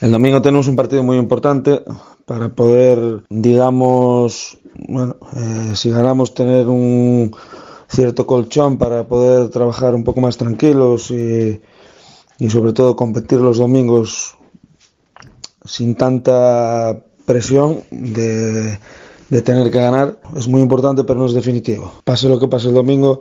[0.00, 1.80] El domingo tenemos un partido muy importante
[2.26, 7.34] para poder, digamos, bueno, eh, si ganamos tener un
[7.88, 11.60] cierto colchón para poder trabajar un poco más tranquilos y,
[12.38, 14.36] y sobre todo competir los domingos
[15.64, 18.78] sin tanta presión de,
[19.30, 20.18] de tener que ganar.
[20.36, 21.92] Es muy importante, pero no es definitivo.
[22.04, 23.20] Pase lo que pase el domingo,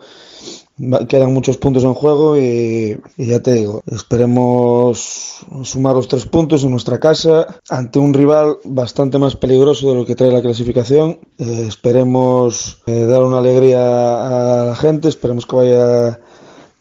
[1.08, 6.72] quedan muchos puntos en juego y, ya te digo, esperemos sumar los tres puntos en
[6.72, 11.20] nuestra casa ante un rival bastante más peligroso de lo que trae la clasificación.
[11.38, 16.20] Eh, esperemos eh, dar una alegría a la gente, esperemos que vaya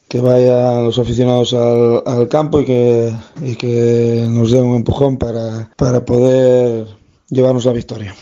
[0.08, 5.16] que vayan los aficionados al, al campo y que, y que nos den un empujón
[5.16, 6.86] para, para poder
[7.30, 8.14] llevarnos la victoria.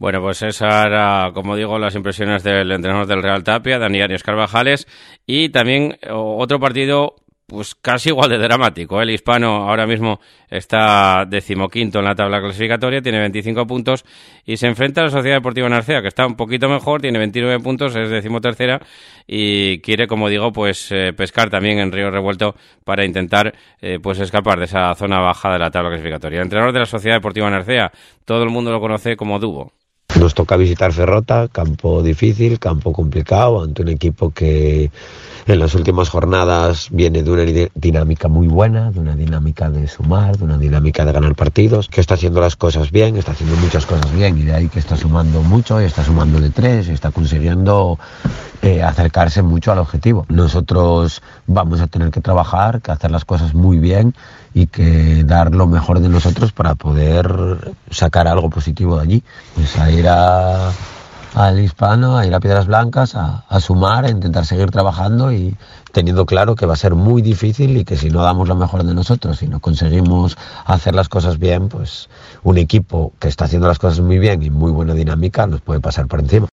[0.00, 4.22] Bueno, pues esas era, como digo, las impresiones del entrenador del Real Tapia, Dani Arias
[4.22, 4.88] Carvajales,
[5.26, 8.98] y también o- otro partido pues casi igual de dramático.
[9.00, 9.02] ¿eh?
[9.02, 14.04] El hispano ahora mismo está decimoquinto en la tabla clasificatoria, tiene 25 puntos
[14.46, 17.58] y se enfrenta a la Sociedad Deportiva Narcea, que está un poquito mejor, tiene 29
[17.58, 18.80] puntos, es decimotercera
[19.26, 24.20] y quiere, como digo, pues eh, pescar también en Río Revuelto para intentar eh, pues
[24.20, 26.38] escapar de esa zona baja de la tabla clasificatoria.
[26.38, 27.90] El entrenador de la Sociedad Deportiva Narcea,
[28.24, 29.72] todo el mundo lo conoce como Dubo.
[30.18, 34.90] Nos toca visitar Ferrota, campo difícil, campo complicado, ante un equipo que
[35.46, 39.88] en las últimas jornadas viene de una di- dinámica muy buena, de una dinámica de
[39.88, 43.56] sumar, de una dinámica de ganar partidos, que está haciendo las cosas bien, está haciendo
[43.56, 46.88] muchas cosas bien y de ahí que está sumando mucho, y está sumando de tres,
[46.88, 47.98] y está consiguiendo
[48.62, 50.26] eh, acercarse mucho al objetivo.
[50.28, 54.14] Nosotros vamos a tener que trabajar, que hacer las cosas muy bien
[54.52, 59.22] y que dar lo mejor de nosotros para poder sacar algo positivo de allí.
[59.54, 60.72] Pues a ir a,
[61.34, 65.56] al hispano, a ir a Piedras Blancas, a, sumar, a intentar seguir trabajando y
[65.92, 68.84] teniendo claro que va a ser muy difícil y que si no damos lo mejor
[68.84, 72.08] de nosotros, si no conseguimos hacer las cosas bien, pues
[72.42, 75.80] un equipo que está haciendo las cosas muy bien y muy buena dinámica nos puede
[75.80, 76.48] pasar por encima.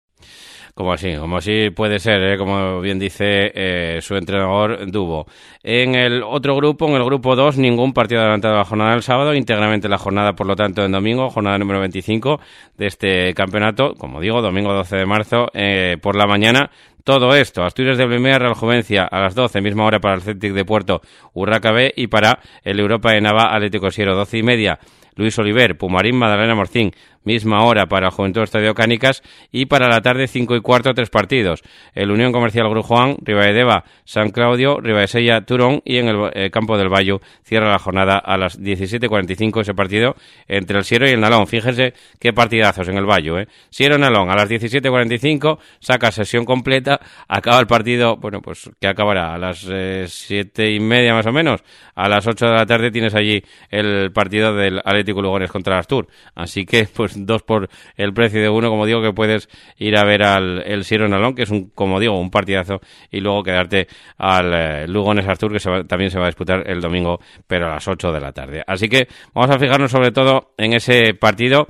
[0.74, 2.36] Como así, como así puede ser, ¿eh?
[2.36, 5.24] como bien dice eh, su entrenador Dubo.
[5.62, 9.04] En el otro grupo, en el grupo 2, ningún partido adelantado a la jornada del
[9.04, 12.40] sábado, íntegramente la jornada, por lo tanto, en domingo, jornada número 25
[12.76, 16.70] de este campeonato, como digo, domingo 12 de marzo, eh, por la mañana.
[17.04, 20.54] Todo esto, Asturias de Blimea, Real Juvencia, a las 12, misma hora para el Celtic
[20.54, 21.02] de Puerto,
[21.34, 24.80] Urraca B, y para el Europa de Nava, Atlético Siero, 12 y media.
[25.16, 26.92] Luis Oliver, Pumarín, Madalena Morcín,
[27.24, 31.10] misma hora para el Juventud Estadio Cánicas y para la tarde 5 y cuarto tres
[31.10, 31.62] partidos.
[31.94, 36.88] El Unión Comercial Grujuán, Ribaedeva, San Claudio, Ribaesella, Turón y en el eh, campo del
[36.88, 40.14] Bayo cierra la jornada a las 17.45 ese partido
[40.48, 41.46] entre el Siero y el Nalón.
[41.46, 43.38] Fíjense qué partidazos en el Bayo.
[43.38, 43.48] ¿eh?
[43.70, 49.34] Siero Nalón a las 17.45 saca sesión completa, acaba el partido, bueno, pues que acabará
[49.34, 51.62] a las eh, siete y media más o menos.
[51.94, 55.80] A las 8 de la tarde tienes allí el partido del Atlético Lugones contra el
[55.80, 56.08] Astur.
[56.34, 59.48] Así que, pues dos por el precio de uno, como digo, que puedes
[59.78, 63.20] ir a ver al el Siero Nalón, que es un, como digo, un partidazo, y
[63.20, 63.86] luego quedarte
[64.18, 67.66] al eh, Lugones Astur, que se va- también se va a disputar el domingo, pero
[67.66, 68.62] a las 8 de la tarde.
[68.66, 71.68] Así que vamos a fijarnos sobre todo en ese partido.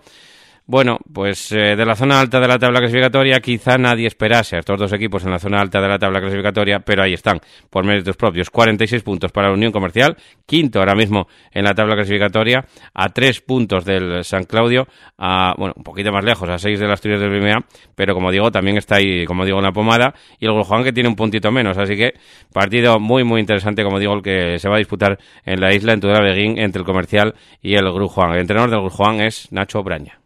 [0.67, 4.61] Bueno, pues eh, de la zona alta de la tabla clasificatoria quizá nadie esperase a
[4.61, 7.39] estos dos equipos en la zona alta de la tabla clasificatoria, pero ahí están,
[7.69, 8.49] por méritos propios.
[8.49, 13.43] 46 puntos para la Unión Comercial, quinto ahora mismo en la tabla clasificatoria, a tres
[13.43, 14.89] puntos del San Claudio,
[15.19, 17.59] a, bueno, un poquito más lejos, a seis de las Asturias del Bimea,
[17.95, 20.95] pero como digo, también está ahí, como digo, en la pomada, y el Grujuan que
[20.95, 22.15] tiene un puntito menos, así que
[22.55, 25.93] partido muy, muy interesante, como digo, el que se va a disputar en la isla,
[25.93, 28.33] en Tudela Beguín, entre el Comercial y el Grujuan.
[28.33, 30.24] El entrenador del Grujuan es Nacho Braña.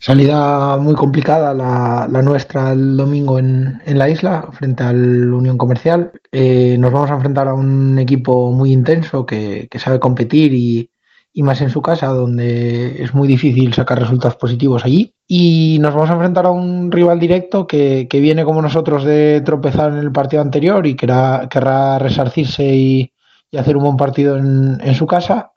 [0.00, 5.58] Salida muy complicada la, la nuestra el domingo en, en la isla frente al Unión
[5.58, 6.12] Comercial.
[6.30, 10.88] Eh, nos vamos a enfrentar a un equipo muy intenso que, que sabe competir y,
[11.32, 15.14] y más en su casa, donde es muy difícil sacar resultados positivos allí.
[15.26, 19.42] Y nos vamos a enfrentar a un rival directo que, que viene como nosotros de
[19.44, 23.12] tropezar en el partido anterior y querrá, querrá resarcirse y,
[23.50, 25.50] y hacer un buen partido en, en su casa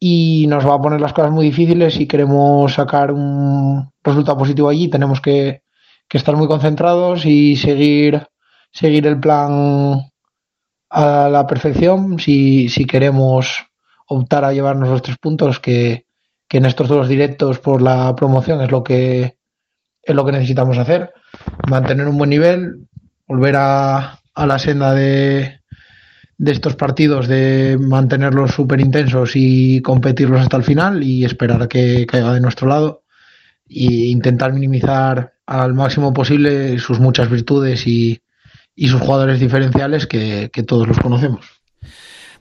[0.00, 4.68] y nos va a poner las cosas muy difíciles si queremos sacar un resultado positivo
[4.68, 4.88] allí.
[4.88, 5.62] Tenemos que,
[6.08, 8.26] que estar muy concentrados y seguir,
[8.72, 10.02] seguir el plan
[10.90, 13.66] a la perfección si, si queremos
[14.06, 16.06] optar a llevarnos los tres puntos que,
[16.48, 19.36] que en estos dos directos por la promoción es lo que
[20.02, 21.12] es lo que necesitamos hacer.
[21.68, 22.88] Mantener un buen nivel,
[23.26, 25.57] volver a, a la senda de,
[26.38, 32.06] de estos partidos de mantenerlos súper intensos y competirlos hasta el final y esperar que
[32.06, 33.02] caiga de nuestro lado
[33.68, 38.22] e intentar minimizar al máximo posible sus muchas virtudes y,
[38.76, 41.57] y sus jugadores diferenciales que, que todos los conocemos.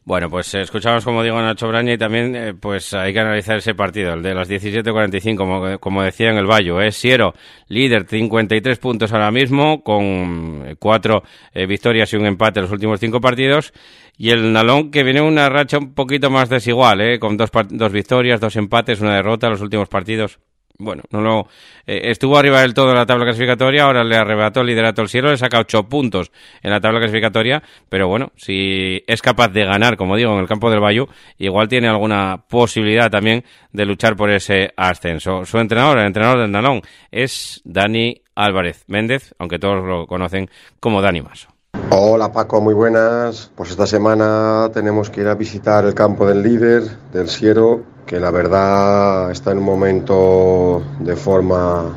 [0.07, 3.57] Bueno, pues eh, escuchamos como digo Nacho Braña y también eh, pues hay que analizar
[3.57, 6.79] ese partido, el de las 17.45, como, como decía en el Bayo.
[6.79, 7.33] Es Siero,
[7.67, 11.23] líder, 53 puntos ahora mismo, con eh, cuatro
[11.67, 13.73] victorias y un empate en los últimos cinco partidos.
[14.17, 17.19] Y el Nalón que viene una racha un poquito más desigual, ¿eh?
[17.19, 20.39] con dos, dos victorias, dos empates, una derrota en los últimos partidos
[20.79, 21.47] bueno, no lo
[21.85, 25.09] eh, estuvo arriba del todo en la tabla clasificatoria, ahora le arrebató el liderato al
[25.09, 29.65] cielo, le saca ocho puntos en la tabla clasificatoria, pero bueno, si es capaz de
[29.65, 31.07] ganar, como digo, en el campo del Bayou,
[31.37, 35.45] igual tiene alguna posibilidad también de luchar por ese ascenso.
[35.45, 40.49] Su entrenador, el entrenador del Nalón, es Dani Álvarez Méndez, aunque todos lo conocen
[40.79, 41.49] como Dani Maso.
[41.89, 43.51] Hola Paco, muy buenas.
[43.55, 48.21] Pues esta semana tenemos que ir a visitar el campo del líder, del Siero, que
[48.21, 51.93] la verdad está en un momento de forma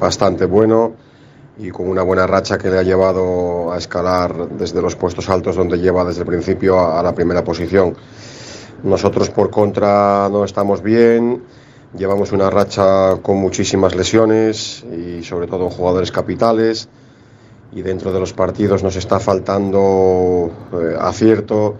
[0.00, 0.94] bastante bueno
[1.58, 5.54] y con una buena racha que le ha llevado a escalar desde los puestos altos
[5.54, 7.94] donde lleva desde el principio a, la primera posición.
[8.84, 11.42] Nosotros por contra no estamos bien,
[11.94, 16.88] llevamos una racha con muchísimas lesiones y sobre todo jugadores capitales
[17.70, 21.76] y dentro de los partidos nos está faltando eh, acierto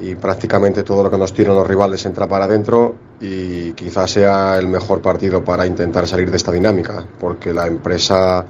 [0.00, 4.58] y prácticamente todo lo que nos tiran los rivales entra para adentro y quizás sea
[4.58, 8.44] el mejor partido para intentar salir de esta dinámica, porque la empresa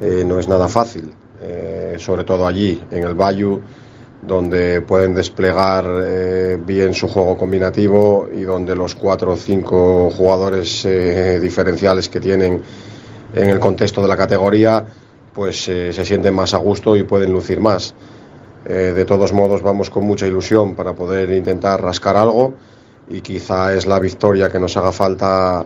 [0.00, 1.12] eh, no es nada fácil,
[1.42, 3.60] eh, sobre todo allí, en el Bayou,
[4.22, 5.86] donde pueden desplegar
[6.66, 10.82] bien su juego combinativo y donde los cuatro o cinco jugadores
[11.40, 12.60] diferenciales que tienen
[13.32, 14.84] en el contexto de la categoría
[15.38, 17.94] pues eh, se sienten más a gusto y pueden lucir más.
[18.66, 22.54] Eh, de todos modos vamos con mucha ilusión para poder intentar rascar algo
[23.08, 25.64] y quizá es la victoria que nos haga falta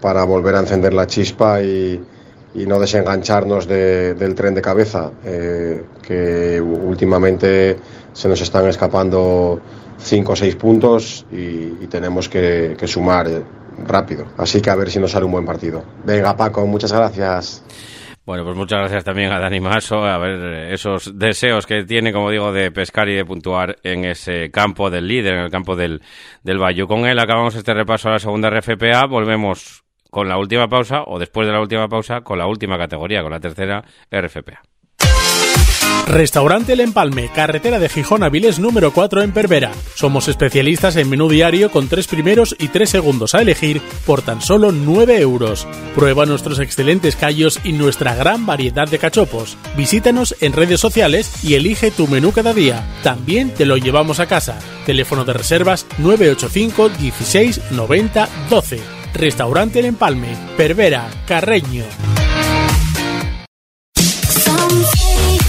[0.00, 2.00] para volver a encender la chispa y,
[2.54, 7.76] no desengancharnos del tren de cabeza, eh, que últimamente
[8.12, 9.60] se nos están escapando
[9.96, 13.28] cinco o seis puntos y, tenemos que, que sumar
[13.86, 14.26] rápido.
[14.36, 15.84] Así que a ver si nos sale un buen partido.
[16.04, 17.62] Venga Paco, muchas gracias.
[18.28, 22.30] Bueno, pues muchas gracias también a Dani Maso, a ver esos deseos que tiene, como
[22.30, 26.02] digo, de pescar y de puntuar en ese campo del líder, en el campo del,
[26.42, 26.86] del Valle.
[26.86, 31.18] Con él acabamos este repaso a la segunda RFPA, volvemos con la última pausa, o
[31.18, 34.60] después de la última pausa, con la última categoría, con la tercera RFPA.
[36.08, 39.72] Restaurante El Empalme, carretera de Gijón a número 4 en Pervera.
[39.94, 44.40] Somos especialistas en menú diario con tres primeros y tres segundos a elegir por tan
[44.40, 45.66] solo 9 euros.
[45.94, 49.58] Prueba nuestros excelentes callos y nuestra gran variedad de cachopos.
[49.76, 52.88] Visítanos en redes sociales y elige tu menú cada día.
[53.02, 54.58] También te lo llevamos a casa.
[54.86, 58.80] Teléfono de reservas 985 16 90 12.
[59.12, 61.84] Restaurante El Empalme, Pervera, Carreño.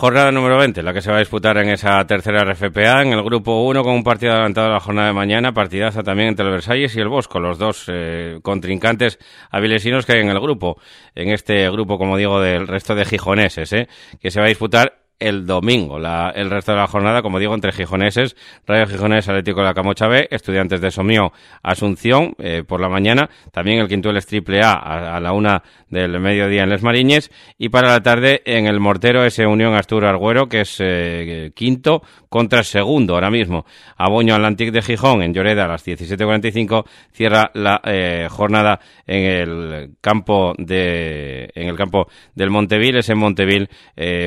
[0.00, 3.22] Jornada número 20, la que se va a disputar en esa tercera RFPA, en el
[3.22, 6.52] grupo 1 con un partido adelantado a la jornada de mañana, partidaza también entre el
[6.52, 9.18] Versalles y el Bosco, los dos eh, contrincantes
[9.50, 10.80] avilesinos que hay en el grupo,
[11.14, 13.88] en este grupo, como digo, del resto de gijoneses, eh,
[14.18, 15.98] que se va a disputar el domingo.
[15.98, 18.34] el resto de la jornada, como digo, entre gijoneses,
[18.66, 23.30] Rayo Gijones, Atlético de la Camocha B, Estudiantes de Somío, Asunción, eh, por la mañana,
[23.52, 27.68] también el Quintuel es triple A, a, la una del mediodía en Les Mariñes, y
[27.68, 32.64] para la tarde en el Mortero ese Unión Astur Argüero, que es eh, quinto contra
[32.64, 33.66] segundo ahora mismo.
[33.98, 39.90] Aboño Atlantic de Gijón en Lloreda a las 17.45 cierra la eh, jornada en el
[40.00, 43.68] campo de en el campo del Monteville, es en Monteville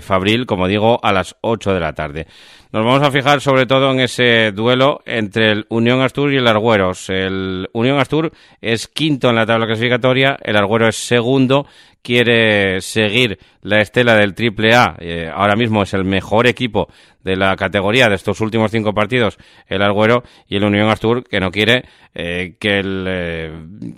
[0.04, 2.28] Fabril, como digo, a las 8 de la tarde.
[2.74, 6.48] Nos vamos a fijar sobre todo en ese duelo entre el Unión Astur y el
[6.48, 7.08] Argüeros.
[7.08, 11.68] El Unión Astur es quinto en la tabla clasificatoria, el Argüero es segundo
[12.02, 16.90] quiere seguir la estela del Triple A, eh, ahora mismo es el mejor equipo
[17.24, 21.40] de la categoría de estos últimos cinco partidos, el Arguero y el Unión Astur, que
[21.40, 23.52] no quiere eh, que el eh,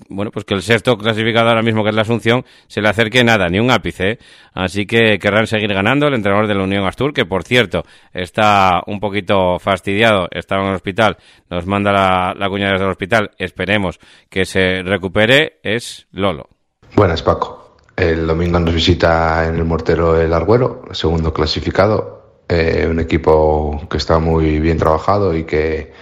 [0.10, 3.24] bueno pues que el sexto clasificado ahora mismo que es la Asunción se le acerque
[3.24, 4.20] nada, ni un ápice,
[4.54, 8.82] así que querrán seguir ganando el entrenador de la Unión Astur, que por cierto está
[8.88, 11.18] un poquito fastidiado, estaba en el hospital,
[11.50, 14.00] nos manda la, la cuña desde el hospital, esperemos
[14.30, 16.50] que se recupere, es Lolo.
[16.96, 17.66] Buenas Paco.
[17.96, 23.98] El domingo nos visita en el Mortero el Arguero, segundo clasificado, eh, un equipo que
[23.98, 25.94] está muy bien trabajado y que,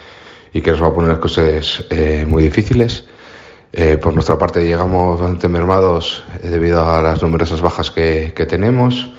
[0.54, 3.06] y que nos va a poner cosas eh, muy difíciles.
[3.72, 9.10] Eh, por nuestra parte llegamos bastante mermados debido a las numerosas bajas que, que, tenemos,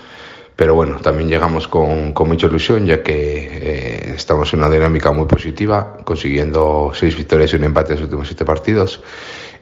[0.54, 5.26] pero bueno, también llegamos con, con mucha ilusión ya que estamos en una dinámica muy
[5.26, 9.00] positiva, consiguiendo seis victorias y un empate en los últimos siete partidos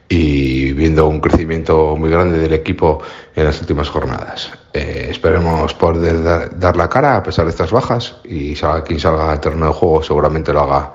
[0.09, 3.01] y viendo un crecimiento muy grande del equipo
[3.35, 4.51] en las últimas jornadas.
[4.73, 9.31] Eh, esperemos poder dar, la cara a pesar de estas bajas y salga, quien salga
[9.31, 10.93] al terreno de juego seguramente lo haga,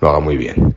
[0.00, 0.74] lo haga muy bien.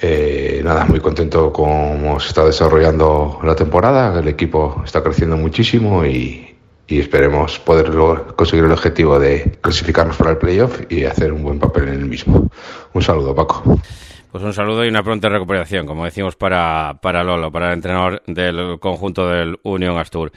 [0.00, 6.04] Eh, nada, muy contento cómo se está desarrollando la temporada, el equipo está creciendo muchísimo
[6.04, 6.56] y,
[6.86, 7.90] y esperemos poder
[8.36, 12.06] conseguir el objetivo de clasificarnos para el playoff y hacer un buen papel en el
[12.06, 12.48] mismo.
[12.94, 13.78] Un saludo, Paco.
[14.30, 18.22] Pues un saludo y una pronta recuperación, como decimos, para, para Lolo, para el entrenador
[18.26, 20.32] del conjunto del Unión Astur.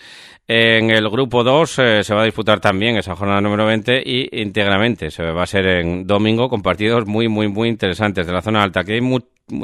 [0.47, 4.41] En el grupo 2 eh, se va a disputar también esa jornada número 20 y
[4.41, 8.41] íntegramente se va a ser en domingo con partidos muy, muy, muy interesantes de la
[8.41, 9.01] zona alta, que hay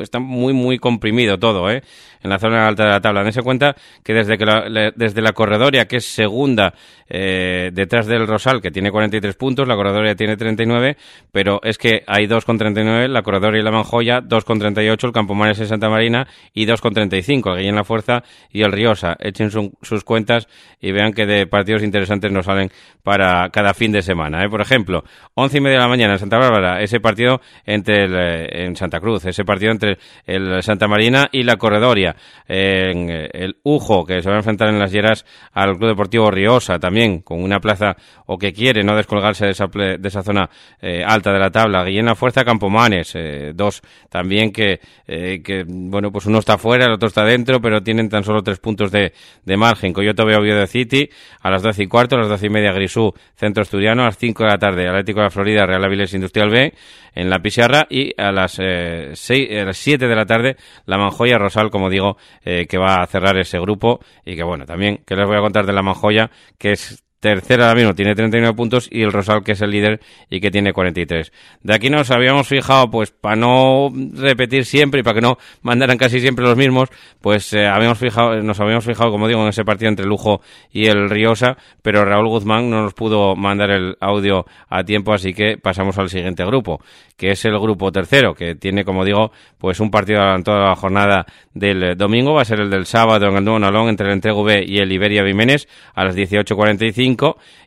[0.01, 1.81] está muy, muy comprimido todo, ¿eh?
[2.21, 3.23] En la zona alta de la tabla.
[3.23, 6.73] Dense cuenta que desde, que la, desde la corredoria, que es segunda
[7.07, 10.97] eh, detrás del Rosal, que tiene 43 puntos, la corredoria tiene 39,
[11.31, 15.07] pero es que hay dos con 39, la corredoria y la Manjoya, dos con 38,
[15.07, 18.71] el Campomanes en Santa Marina y dos con 35, el Guillén La Fuerza y el
[18.71, 19.15] Riosa.
[19.19, 20.47] Echen sus cuentas
[20.79, 22.69] y vean que de partidos interesantes nos salen
[23.03, 24.43] para cada fin de semana.
[24.43, 24.49] ¿eh?
[24.49, 25.03] Por ejemplo,
[25.33, 28.75] once y media de la mañana en Santa Bárbara, ese partido entre el, eh, en
[28.75, 32.15] Santa Cruz, ese partido entre el Santa Marina y la Corredoria.
[32.47, 36.79] En el Ujo, que se va a enfrentar en las Lleras al Club Deportivo Riosa,
[36.79, 37.95] también con una plaza
[38.25, 40.49] o que quiere no descolgarse de esa, de esa zona
[40.81, 41.83] eh, alta de la tabla.
[41.83, 46.93] Guillena Fuerza Campomanes, eh, dos también que, eh, que, bueno, pues uno está fuera, el
[46.93, 49.93] otro está dentro, pero tienen tan solo tres puntos de, de margen.
[49.93, 51.09] Coyote veo de City
[51.41, 54.17] a las doce y cuarto, a las doce y media Grisú, Centro Asturiano, a las
[54.17, 56.73] cinco de la tarde Atlético de la Florida, Real Avilés Industrial B,
[57.15, 60.55] en la Pizarra y a las, eh, seis, a las 7 de la tarde
[60.85, 64.65] la Manjoya Rosal, como digo, eh, que va a cerrar ese grupo y que bueno,
[64.65, 68.13] también que les voy a contar de la Manjoya, que es tercera ahora mismo, tiene
[68.13, 69.99] 39 puntos y el Rosal que es el líder
[70.29, 71.31] y que tiene 43.
[71.63, 75.97] De aquí nos habíamos fijado, pues para no repetir siempre y para que no mandaran
[75.97, 76.89] casi siempre los mismos,
[77.21, 80.41] pues eh, habíamos fijado, nos habíamos fijado, como digo, en ese partido entre Lujo
[80.71, 85.33] y el Riosa, pero Raúl Guzmán no nos pudo mandar el audio a tiempo, así
[85.33, 86.81] que pasamos al siguiente grupo,
[87.17, 90.75] que es el grupo tercero, que tiene, como digo, pues un partido en toda la
[90.75, 94.13] jornada del domingo, va a ser el del sábado en el Nuevo Nalón entre el
[94.13, 97.06] Entrego y el Iberia Vimenes a las 18.45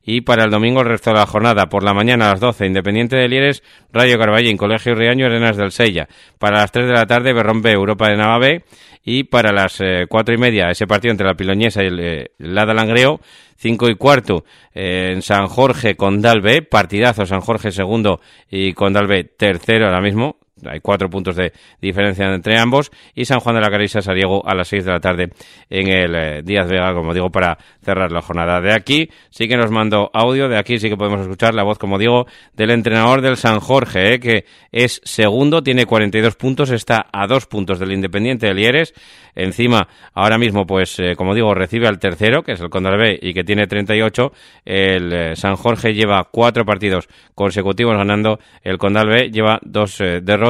[0.05, 1.67] y para el domingo el resto de la jornada.
[1.69, 3.63] Por la mañana a las 12, Independiente de Lieres,
[3.93, 6.09] Rayo Carballín, Colegio Riaño, Arenas del Sella.
[6.39, 8.65] Para las 3 de la tarde, Berrón B, Europa de Navabe.
[9.03, 12.31] Y para las eh, cuatro y media, ese partido entre la Piloñesa y el, eh,
[12.39, 13.21] Lada Langreo.
[13.57, 16.63] 5 y cuarto eh, en San Jorge, Condal B.
[16.63, 18.21] Partidazo, San Jorge segundo
[18.51, 23.41] y Condal B tercero ahora mismo hay cuatro puntos de diferencia entre ambos y San
[23.41, 25.31] Juan de la Carisa Sariego a las seis de la tarde
[25.69, 28.61] en el eh, Díaz Vega, como digo, para cerrar la jornada.
[28.61, 31.79] De aquí sí que nos mando audio, de aquí sí que podemos escuchar la voz,
[31.79, 37.07] como digo, del entrenador del San Jorge, eh, que es segundo, tiene 42 puntos, está
[37.13, 38.95] a dos puntos del Independiente de Lieres.
[39.35, 43.33] Encima, ahora mismo, pues, eh, como digo, recibe al tercero, que es el B y
[43.33, 44.33] que tiene 38.
[44.65, 48.39] El San Jorge lleva cuatro partidos consecutivos ganando.
[48.63, 50.50] El B lleva dos derrotas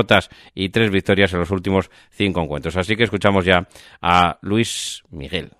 [0.54, 2.76] y tres victorias en los últimos cinco encuentros.
[2.76, 3.66] Así que escuchamos ya
[4.00, 5.50] a Luis Miguel.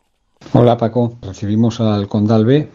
[0.53, 2.69] Hola Paco, recibimos al Condal B,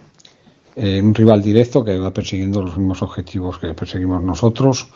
[0.75, 4.87] eh, un rival directo que va persiguiendo los mismos objetivos que perseguimos nosotros.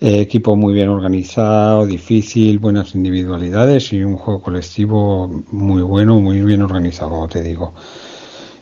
[0.00, 6.40] Eh, equipo muy bien organizado, difícil, buenas individualidades y un juego colectivo muy bueno, muy
[6.40, 7.72] bien organizado, como te digo.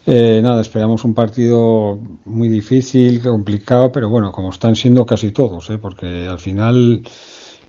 [0.07, 5.69] Eh, nada, esperamos un partido muy difícil, complicado, pero bueno, como están siendo casi todos,
[5.69, 5.79] ¿eh?
[5.79, 7.03] porque al final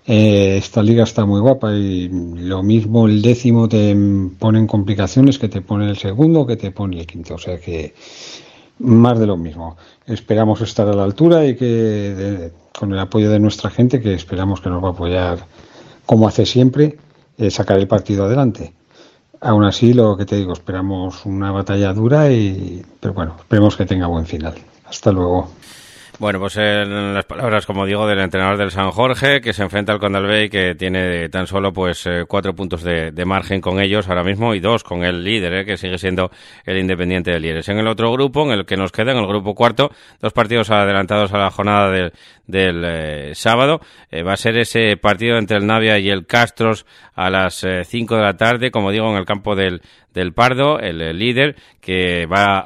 [0.07, 3.95] eh, esta liga está muy guapa y lo mismo el décimo te
[4.39, 7.59] pone en complicaciones que te pone el segundo, que te pone el quinto, o sea
[7.59, 7.93] que
[8.79, 9.75] más de lo mismo.
[10.07, 14.61] Esperamos estar a la altura y que con el apoyo de nuestra gente, que esperamos
[14.61, 15.45] que nos va a apoyar
[16.05, 16.97] como hace siempre,
[17.49, 18.73] sacar el partido adelante.
[19.41, 23.85] Aún así, lo que te digo, esperamos una batalla dura y, pero bueno, esperemos que
[23.85, 24.53] tenga buen final.
[24.85, 25.49] Hasta luego.
[26.21, 29.91] Bueno, pues en las palabras, como digo, del entrenador del San Jorge, que se enfrenta
[29.91, 34.23] al Condalbey, que tiene tan solo pues eh, cuatro puntos de, margen con ellos ahora
[34.23, 36.29] mismo y dos con el líder, eh, que sigue siendo
[36.63, 37.67] el Independiente de Lieres.
[37.69, 39.89] En el otro grupo, en el que nos queda, en el grupo cuarto,
[40.19, 42.13] dos partidos adelantados a la jornada del,
[42.52, 43.82] del eh, sábado.
[44.26, 46.86] va a ser ese partido entre el Navia y el Castros
[47.16, 49.82] a las cinco de la tarde, como digo, en el campo del,
[50.14, 52.60] del Pardo, el, líder, que va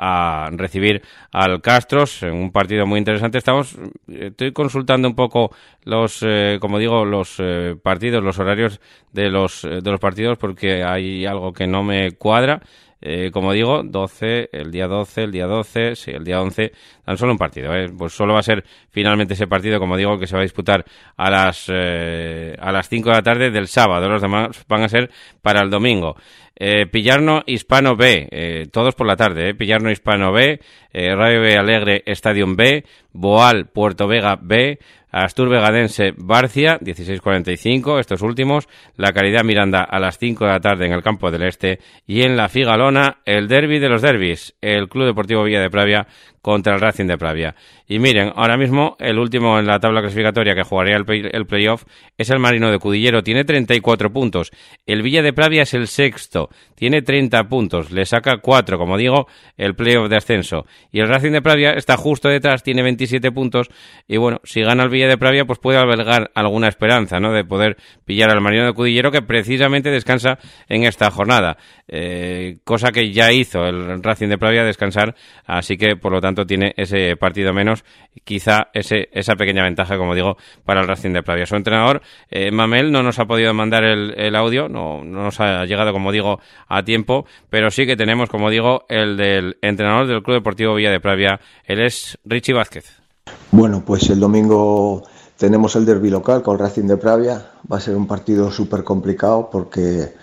[0.45, 3.37] a recibir al Castros en un partido muy interesante.
[3.37, 3.77] Estamos,
[4.07, 5.51] estoy consultando un poco
[5.83, 8.79] los, eh, como digo, los eh, partidos, los horarios
[9.11, 12.61] de los, de los partidos, porque hay algo que no me cuadra.
[13.07, 16.71] Eh, como digo, 12, el día 12, el día 12, sí, el día 11,
[17.05, 17.71] tan solo un partido.
[17.97, 20.83] Pues solo va a ser finalmente ese partido, como digo, que se va a disputar
[21.15, 24.09] a las, a las 5 de la tarde del sábado.
[24.09, 26.15] Los demás van a ser para el domingo.
[26.57, 30.61] Eh, Pillarno Hispano B, eh, todos por la tarde, eh, Pillarno Hispano B,
[30.93, 34.79] eh, Radio B Alegre Stadium B, Boal Puerto Vega B,
[35.15, 40.87] Astur Vegadense Barcia, 16.45, estos últimos, La Caridad Miranda a las 5 de la tarde
[40.87, 44.89] en el Campo del Este y en la Figalona, el derby de los derbis, el
[44.89, 46.05] Club Deportivo Villa de Pravia
[46.45, 47.55] contra el Racing de Pravia.
[47.87, 51.85] Y miren, ahora mismo el último en la tabla clasificatoria que jugaría el, playoff
[52.19, 54.51] es el Marino de Cudillero, tiene 34 puntos.
[54.85, 59.27] El Villa de Pravia es el sexto, tiene 30 puntos, le saca 4, como digo,
[59.57, 60.67] el playoff de ascenso.
[60.91, 63.69] Y el Racing de Pravia está justo detrás, tiene 27 puntos.
[64.07, 67.31] Y bueno, si gana el Villa de Pravia, pues puede albergar alguna esperanza, ¿no?
[67.31, 70.37] De poder pillar al Marino de Cudillero que precisamente descansa
[70.67, 71.57] en esta jornada.
[71.87, 76.45] Eh, cosa que ya hizo el Racing de Pravia descansar, así que por lo tanto
[76.45, 77.85] tiene ese partido menos,
[78.23, 81.45] quizá ese, esa pequeña ventaja, como digo, para el Racing de Pravia.
[81.45, 82.01] Su entrenador,
[82.31, 86.11] eh, Mamel, no nos ha podido mandar el, audio, no, no, nos ha llegado, como
[86.11, 90.75] digo, a tiempo, pero sí que tenemos, como digo, el del entrenador del Club Deportivo
[90.75, 93.04] Villa de Pravia, él es Richie Vázquez.
[93.51, 95.03] Bueno, pues el domingo
[95.37, 99.49] tenemos el derby local con Racing de Pravia, va a ser un partido súper complicado
[99.49, 100.13] porque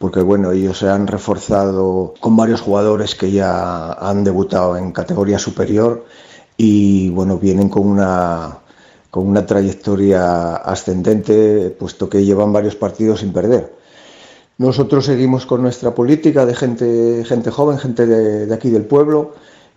[0.00, 5.38] porque bueno, ellos se han reforzado con varios jugadores que ya han debutado en categoría
[5.38, 6.06] superior
[6.56, 8.60] y bueno, vienen con una,
[9.10, 13.74] con una trayectoria ascendente, puesto que llevan varios partidos sin perder.
[14.56, 19.34] Nosotros seguimos con nuestra política de gente, gente joven, gente de, aquí del pueblo.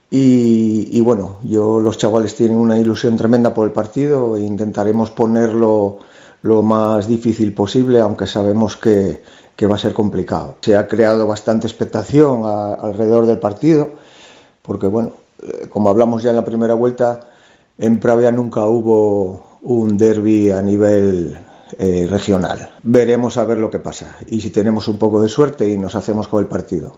[0.10, 5.98] Y, bueno, yo, los chavales tienen una ilusión tremenda por el partido e intentaremos ponerlo
[6.44, 9.24] lo más difícil posible, aunque sabemos que,
[9.56, 10.58] que va a ser complicado.
[10.62, 13.90] Se ha creado bastante expectación alrededor del partido,
[14.62, 17.22] porque bueno, eh, como hablamos ya en la primera vuelta,
[17.78, 21.38] en Pravia nunca hubo un derby a nivel
[21.80, 22.70] eh, regional.
[22.84, 25.96] Veremos a ver lo que pasa y si tenemos un poco de suerte y nos
[25.96, 26.98] hacemos con el partido.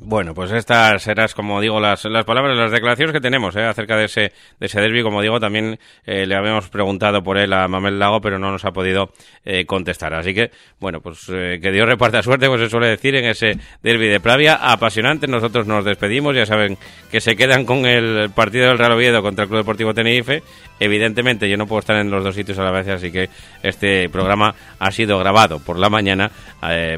[0.00, 3.62] Bueno, pues estas serán, como digo, las, las palabras, las declaraciones que tenemos ¿eh?
[3.62, 5.04] acerca de ese, de ese derby.
[5.04, 8.64] Como digo, también eh, le habíamos preguntado por él a Mamel Lago, pero no nos
[8.64, 9.12] ha podido
[9.44, 10.12] eh, contestar.
[10.14, 13.56] Así que, bueno, pues eh, que Dios reparta suerte, pues se suele decir en ese
[13.84, 14.56] derby de Pravia.
[14.56, 16.34] Apasionante, nosotros nos despedimos.
[16.34, 16.76] Ya saben
[17.12, 20.42] que se quedan con el partido del Real Oviedo contra el Club Deportivo Tenerife.
[20.80, 23.28] Evidentemente, yo no puedo estar en los dos sitios a la vez, así que
[23.62, 26.30] este programa ha sido grabado por la mañana.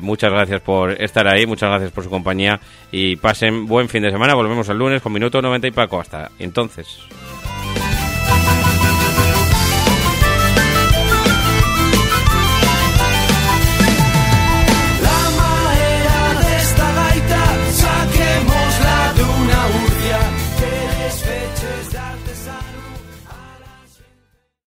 [0.00, 2.58] muchas gracias por estar ahí, muchas gracias por su compañía
[2.90, 4.34] y pasen buen fin de semana.
[4.34, 6.00] Volvemos el lunes con minuto 90 y Paco.
[6.00, 6.86] Hasta entonces.